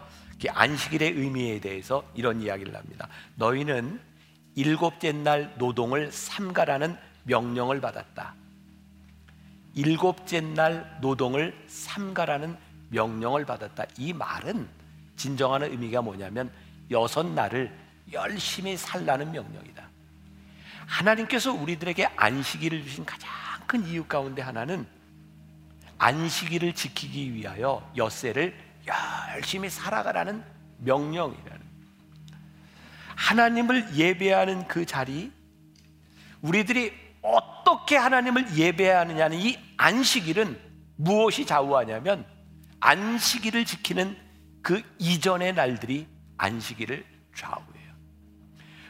안식일의 0.48 1.12
의미에 1.12 1.61
대해서 1.61 2.04
이런 2.14 2.40
이야기를 2.40 2.76
합니다. 2.76 3.09
너희는 3.37 4.00
일곱째 4.54 5.12
날 5.12 5.54
노동을 5.59 6.12
삼가라는 6.12 6.96
명령을 7.24 7.80
받았다. 7.80 8.35
일곱째 9.74 10.40
날 10.40 10.98
노동을 11.00 11.56
삼가라는 11.66 12.56
명령을 12.90 13.44
받았다. 13.46 13.85
이 13.96 14.12
말은 14.12 14.68
진정하는 15.16 15.70
의미가 15.70 16.02
뭐냐면 16.02 16.50
여섯 16.90 17.26
날을 17.26 17.72
열심히 18.12 18.76
살라는 18.76 19.30
명령이다. 19.33 19.88
하나님께서 20.87 21.52
우리들에게 21.52 22.04
안식일을 22.16 22.83
주신 22.83 23.04
가장 23.04 23.30
큰 23.66 23.87
이유 23.87 24.04
가운데 24.04 24.42
하나는 24.42 24.87
안식일을 26.00 26.74
지키기 26.74 27.34
위하여 27.34 27.88
엿새를 27.94 28.56
열심히 29.34 29.68
살아가라는 29.68 30.42
명령이라는 30.78 31.60
하나님을 33.14 33.94
예배하는 33.94 34.66
그 34.66 34.86
자리 34.86 35.30
우리들이 36.40 36.90
어떻게 37.20 37.96
하나님을 37.96 38.56
예배하느냐는 38.56 39.38
이 39.38 39.59
안식일은 39.76 40.59
무엇이 40.96 41.44
좌우하냐면 41.44 42.24
안식일을 42.80 43.66
지키는 43.66 44.16
그 44.62 44.82
이전의 44.98 45.53
날들이 45.53 46.07
안식일을 46.38 47.05
좌우해요. 47.36 47.92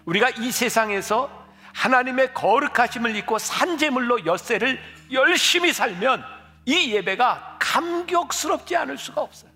우리가 0.05 0.31
이 0.31 0.53
세상에서 0.53 1.29
하나님의 1.75 2.35
거룩하심을 2.35 3.17
입고 3.17 3.39
산재물로 3.39 4.27
엿새를 4.27 4.81
열심히 5.11 5.73
살면 5.73 6.40
이 6.67 6.93
예배가 6.93 7.59
감격스럽지 7.61 8.77
않을 8.77 8.99
수가 8.99 9.23
없어요. 9.23 9.51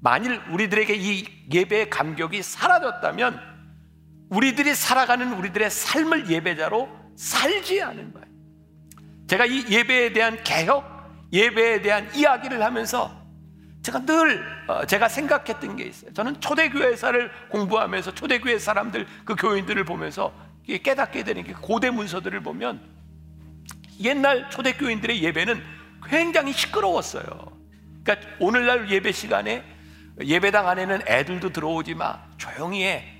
만일 0.00 0.40
우리들에게 0.50 0.94
이 0.94 1.26
예배의 1.52 1.90
감격이 1.90 2.42
사라졌다면 2.42 3.40
우리들이 4.30 4.74
살아가는 4.74 5.32
우리들의 5.32 5.70
삶을 5.70 6.30
예배자로 6.30 6.88
살지 7.16 7.82
않은 7.82 8.12
거예요. 8.12 8.26
제가 9.28 9.46
이 9.46 9.64
예배에 9.68 10.12
대한 10.12 10.42
개혁, 10.42 10.84
예배에 11.32 11.82
대한 11.82 12.12
이야기를 12.14 12.62
하면서 12.62 13.22
제가 13.82 14.04
늘 14.04 14.44
어, 14.68 14.86
제가 14.86 15.08
생각했던 15.08 15.76
게 15.76 15.84
있어요. 15.84 16.12
저는 16.12 16.40
초대교회사를 16.40 17.30
공부하면서 17.50 18.14
초대교회 18.14 18.58
사람들 18.58 19.06
그 19.24 19.34
교인들을 19.34 19.84
보면서 19.84 20.32
깨닫게 20.66 21.24
되는 21.24 21.42
게 21.42 21.52
고대 21.52 21.90
문서들을 21.90 22.40
보면 22.40 22.80
옛날 24.00 24.48
초대교인들의 24.50 25.22
예배는 25.22 25.62
굉장히 26.06 26.52
시끄러웠어요. 26.52 27.24
그러니까 28.02 28.28
오늘날 28.40 28.90
예배 28.90 29.12
시간에 29.12 29.64
예배당 30.20 30.68
안에는 30.68 31.02
애들도 31.06 31.50
들어오지 31.50 31.94
마. 31.94 32.20
조용히 32.36 32.84
해. 32.84 33.18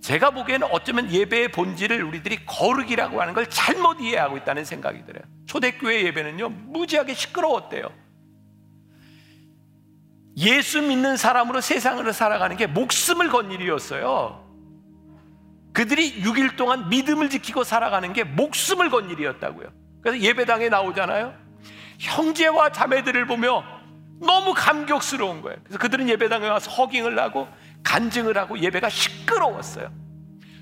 제가 0.00 0.30
보기에는 0.30 0.68
어쩌면 0.70 1.10
예배의 1.10 1.52
본질을 1.52 2.02
우리들이 2.02 2.44
거룩이라고 2.44 3.20
하는 3.20 3.34
걸 3.34 3.48
잘못 3.48 4.00
이해하고 4.00 4.36
있다는 4.38 4.64
생각이 4.64 5.04
들어요. 5.06 5.22
초대교회 5.46 6.04
예배는요, 6.04 6.48
무지하게 6.48 7.14
시끄러웠대요. 7.14 7.88
예수 10.36 10.82
믿는 10.82 11.16
사람으로 11.16 11.60
세상을 11.60 12.10
살아가는 12.12 12.56
게 12.56 12.66
목숨을 12.66 13.30
건 13.30 13.52
일이었어요. 13.52 14.42
그들이 15.72 16.22
6일 16.22 16.56
동안 16.56 16.88
믿음을 16.88 17.30
지키고 17.30 17.64
살아가는 17.64 18.12
게 18.12 18.24
목숨을 18.24 18.90
건 18.90 19.10
일이었다고요. 19.10 19.68
그래서 20.02 20.20
예배당에 20.20 20.68
나오잖아요. 20.68 21.34
형제와 22.02 22.70
자매들을 22.70 23.26
보며 23.26 23.64
너무 24.20 24.54
감격스러운 24.54 25.40
거예요. 25.40 25.58
그래서 25.62 25.78
그들은 25.78 26.08
예배당에 26.08 26.48
와서 26.48 26.70
허깅을 26.70 27.18
하고 27.18 27.48
간증을 27.84 28.36
하고 28.36 28.58
예배가 28.58 28.88
시끄러웠어요. 28.88 29.90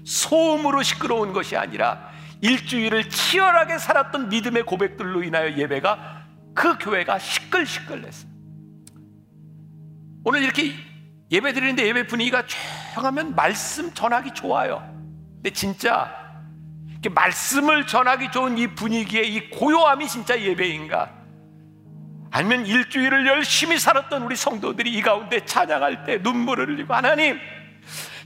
소음으로 0.05 0.83
시끄러운 0.83 1.33
것이 1.33 1.57
아니라 1.57 2.11
일주일을 2.43 3.09
치열하게 3.09 3.79
살았던 3.79 4.29
믿음의 4.29 4.65
고백들로 4.65 5.23
인하여 5.23 5.57
예배가 5.57 6.27
그 6.55 6.79
교회가 6.79 7.19
시끌시끌했어요. 7.19 8.31
오늘 10.25 10.43
이렇게 10.43 10.75
예배 11.31 11.53
드리는데 11.55 11.87
예배 11.87 12.07
분위기가 12.07 12.45
조용하면 12.47 13.35
말씀 13.35 13.93
전하기 13.95 14.33
좋아요. 14.35 14.83
근데 15.37 15.51
진짜 15.51 16.15
말씀을 17.11 17.87
전하기 17.87 18.31
좋은 18.31 18.59
이 18.59 18.67
분위기에 18.67 19.23
이 19.23 19.51
고요함이 19.51 20.07
진짜 20.07 20.39
예배인가? 20.39 21.20
아니면 22.31 22.65
일주일을 22.65 23.27
열심히 23.27 23.79
살았던 23.79 24.23
우리 24.23 24.37
성도들이 24.37 24.93
이 24.93 25.03
가운데 25.03 25.45
찬양할 25.45 26.05
때 26.05 26.19
눈물을 26.19 26.69
흘리고 26.69 26.95
하나님 26.95 27.39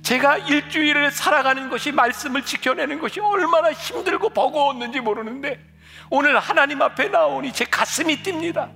제가 0.03 0.37
일주일을 0.37 1.11
살아가는 1.11 1.71
것이 1.71 1.91
말씀을 1.91 2.43
지켜내는 2.43 2.99
것이 3.01 3.21
얼마나 3.21 3.73
힘들고 3.73 4.29
버거웠는지 4.31 5.01
모르는데 5.01 5.59
오늘 6.11 6.39
하나님 6.39 6.83
앞에 6.83 7.09
나오니 7.09 7.53
제 7.53 7.65
가슴이 7.65 8.23
뜁니다. 8.23 8.71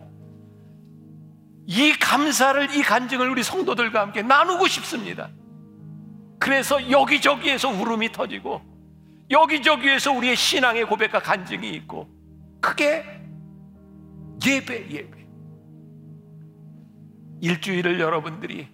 이 1.67 1.93
감사를 1.93 2.75
이 2.75 2.83
간증을 2.83 3.29
우리 3.29 3.43
성도들과 3.43 4.01
함께 4.01 4.23
나누고 4.23 4.67
싶습니다. 4.69 5.29
그래서 6.39 6.91
여기저기에서 6.91 7.69
울음이 7.69 8.11
터지고 8.11 8.63
여기저기에서 9.31 10.13
우리의 10.13 10.35
신앙의 10.35 10.87
고백과 10.87 11.21
간증이 11.21 11.69
있고 11.75 12.09
그게 12.63 13.05
예배 14.47 14.87
예배 14.91 15.18
일주일을 17.41 18.01
여러분들이 18.01 18.69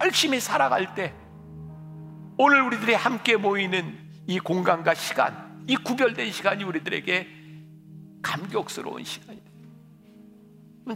열심히 0.00 0.40
살아갈 0.40 0.94
때 0.94 1.12
오늘 2.38 2.62
우리들이 2.62 2.94
함께 2.94 3.36
모이는 3.36 3.98
이 4.26 4.38
공간과 4.38 4.94
시간, 4.94 5.64
이 5.66 5.76
구별된 5.76 6.30
시간이 6.30 6.64
우리들에게 6.64 7.28
감격스러운 8.22 9.04
시간이에요. 9.04 9.46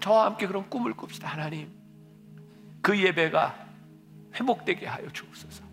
저와 0.01 0.27
함께 0.27 0.47
그런 0.47 0.69
꿈을 0.69 0.95
꿉시다. 0.95 1.29
하나님, 1.29 1.71
그 2.83 2.99
예배가 2.99 3.67
회복되게 4.35 4.87
하여 4.87 5.11
주옵소서. 5.11 5.65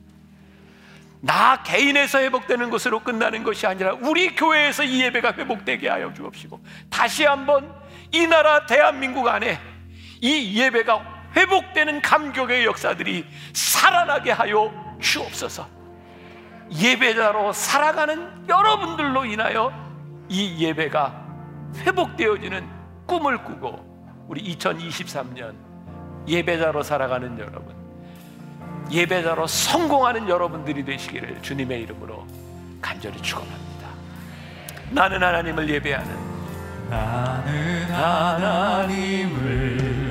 나 1.19 1.61
개인에서 1.63 2.19
회복되는 2.19 2.69
것으로 2.69 2.99
끝나는 2.99 3.43
것이 3.43 3.65
아니라 3.65 3.93
우리 3.93 4.35
교회에서 4.35 4.83
이 4.83 5.01
예배가 5.01 5.33
회복되게 5.33 5.89
하여 5.89 6.13
주옵시고 6.13 6.63
다시 6.89 7.25
한번 7.25 7.73
이 8.11 8.27
나라 8.27 8.65
대한민국 8.65 9.27
안에 9.27 9.59
이 10.21 10.59
예배가 10.59 11.17
회복되는 11.35 12.01
감격의 12.01 12.65
역사들이 12.65 13.25
살아나게 13.53 14.31
하여 14.31 14.73
주옵소서. 14.99 15.67
예배자로 16.71 17.53
살아가는 17.53 18.47
여러분들로 18.47 19.25
인하여 19.25 19.71
이 20.27 20.65
예배가 20.65 21.25
회복되어지는 21.85 22.67
꿈을 23.05 23.43
꾸고 23.43 24.25
우리 24.27 24.55
2023년 24.55 25.55
예배자로 26.27 26.83
살아가는 26.83 27.39
여러분, 27.39 27.73
예배자로 28.91 29.47
성공하는 29.47 30.27
여러분들이 30.27 30.83
되시기를 30.83 31.41
주님의 31.41 31.83
이름으로 31.83 32.27
간절히 32.81 33.21
축원합니다. 33.21 33.87
나는 34.89 35.23
하나님을 35.23 35.69
예배하는 35.69 36.27
나는 36.89 37.91
하나님을 37.91 40.06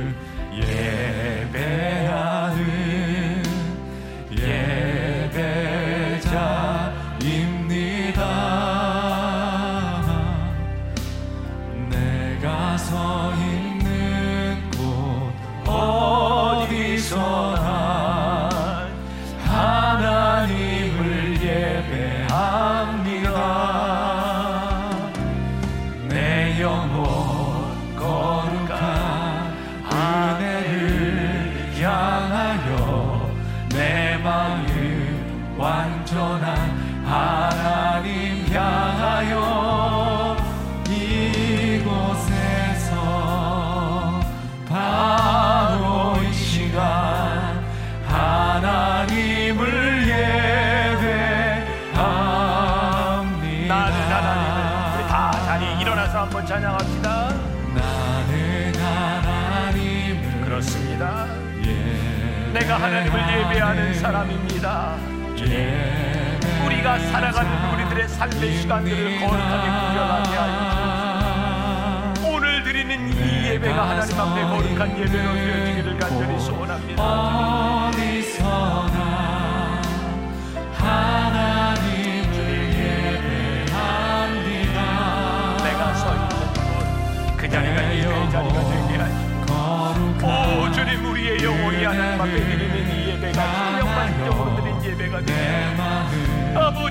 하나님을 63.06 63.50
예배하는 63.50 63.94
사람입니다. 63.94 64.96
예배 65.38 66.38
우리가 66.64 66.98
살아가는 66.98 67.74
우리들의 67.74 68.08
삶의 68.08 68.56
시간들을 68.58 69.20
거룩하게 69.20 69.68
구별하게 69.86 70.30
하여. 70.36 72.14
오늘 72.28 72.62
드리는 72.64 73.12
이 73.12 73.46
예배가 73.46 73.90
하나님 73.90 74.18
앞에 74.18 74.42
거룩한 74.42 74.98
예배로 74.98 75.34
되어지기를 75.34 75.98
간절히 75.98 76.40
소원 76.40 76.65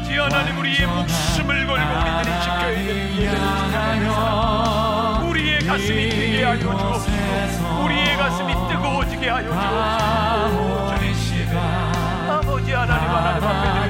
아버지 0.06 0.20
하나님 0.20 0.56
우리의 0.60 0.86
목숨을 0.86 1.66
걸고 1.66 1.82
우리들이 1.82 2.42
지켜야 2.42 2.76
되는 2.76 3.10
지켜내면서 3.72 5.24
우리의 5.28 5.60
가슴이 5.62 6.10
뛰게 6.10 6.44
하여 6.44 6.60
주옵시고 6.60 7.84
우리의 7.86 8.16
가슴이 8.16 8.54
뜨거워지게 8.54 9.30
하여 9.30 9.50
주옵시고 10.96 11.58
아버지 11.58 12.72
하나님 12.72 13.10
하나님 13.10 13.44
앞에 13.44 13.85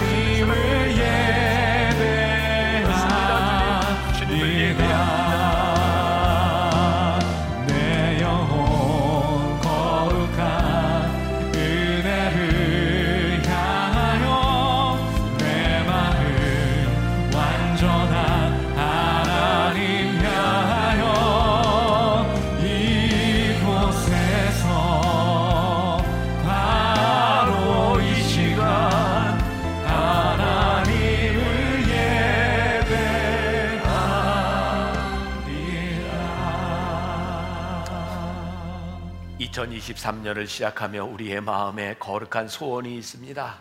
2023년을 39.40 40.48
시작하며 40.48 41.06
우리의 41.06 41.42
마음에 41.42 41.96
거룩한 41.96 42.48
소원이 42.48 42.98
있습니다. 42.98 43.56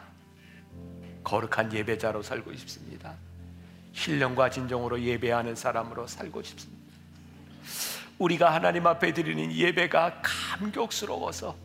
거룩한 1.24 1.72
예배자로 1.72 2.22
살고 2.22 2.54
싶습니다. 2.54 3.14
신령과 3.92 4.50
진정으로 4.50 5.00
예배하는 5.00 5.54
사람으로 5.54 6.06
살고 6.06 6.42
싶습니다. 6.42 6.84
우리가 8.18 8.54
하나님 8.54 8.86
앞에 8.86 9.12
드리는 9.12 9.52
예배가 9.52 10.22
감격스러워서 10.22 11.56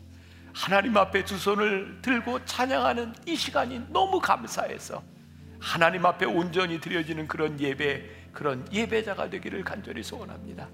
하나님 0.52 0.96
앞에 0.96 1.24
두 1.24 1.38
손을 1.38 2.00
들고 2.02 2.44
찬양하는 2.44 3.14
이 3.26 3.36
시간이 3.36 3.82
너무 3.90 4.20
감사해서 4.20 5.02
하나님 5.60 6.04
앞에 6.04 6.26
온전히 6.26 6.80
드려지는 6.80 7.28
그런 7.28 7.60
예배, 7.60 8.30
그런 8.32 8.66
예배자가 8.72 9.30
되기를 9.30 9.62
간절히 9.62 10.02
소원합니다. 10.02 10.68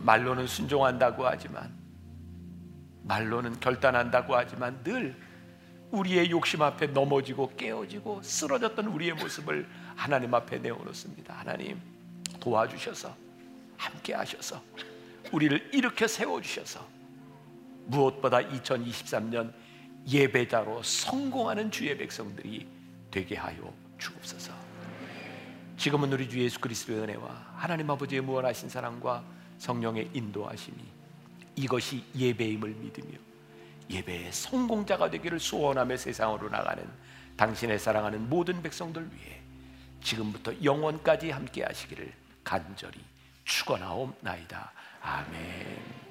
말로는 0.00 0.46
순종한다고 0.46 1.26
하지만 1.26 1.74
말로는 3.04 3.60
결단한다고 3.60 4.34
하지만 4.34 4.82
늘 4.82 5.16
우리의 5.90 6.30
욕심 6.30 6.62
앞에 6.62 6.88
넘어지고 6.88 7.54
깨어지고 7.56 8.22
쓰러졌던 8.22 8.86
우리의 8.86 9.14
모습을 9.14 9.68
하나님 9.94 10.34
앞에 10.34 10.58
내어놓습니다. 10.58 11.34
하나님 11.34 11.80
도와주셔서 12.40 13.14
함께 13.76 14.14
하셔서 14.14 14.60
우리를 15.32 15.70
일으켜 15.72 16.06
세워 16.06 16.40
주셔서 16.40 16.86
무엇보다 17.86 18.38
2023년 18.38 19.52
예배자로 20.08 20.82
성공하는 20.82 21.70
주의 21.70 21.96
백성들이 21.96 22.66
되게 23.10 23.36
하여 23.36 23.72
주옵소서. 23.98 24.52
지금은 25.76 26.12
우리 26.12 26.28
주 26.28 26.40
예수 26.40 26.60
그리스도의 26.60 27.00
은혜와 27.00 27.52
하나님 27.56 27.90
아버지의 27.90 28.22
무한하신 28.22 28.68
사랑과 28.68 29.24
성령의 29.58 30.10
인도하심이 30.12 30.76
이것이 31.56 32.04
예배임을 32.14 32.70
믿으며 32.70 33.18
예배의 33.90 34.32
성공자가 34.32 35.10
되기를 35.10 35.38
소원하며 35.40 35.96
세상으로 35.96 36.48
나가는 36.48 36.86
당신의 37.36 37.78
사랑하는 37.78 38.28
모든 38.28 38.62
백성들 38.62 39.08
위해 39.14 39.40
지금부터 40.02 40.52
영원까지 40.62 41.30
함께 41.30 41.64
하시기를 41.64 42.12
간절히 42.44 43.00
축원하옵나이다. 43.44 44.72
아멘. 45.02 46.05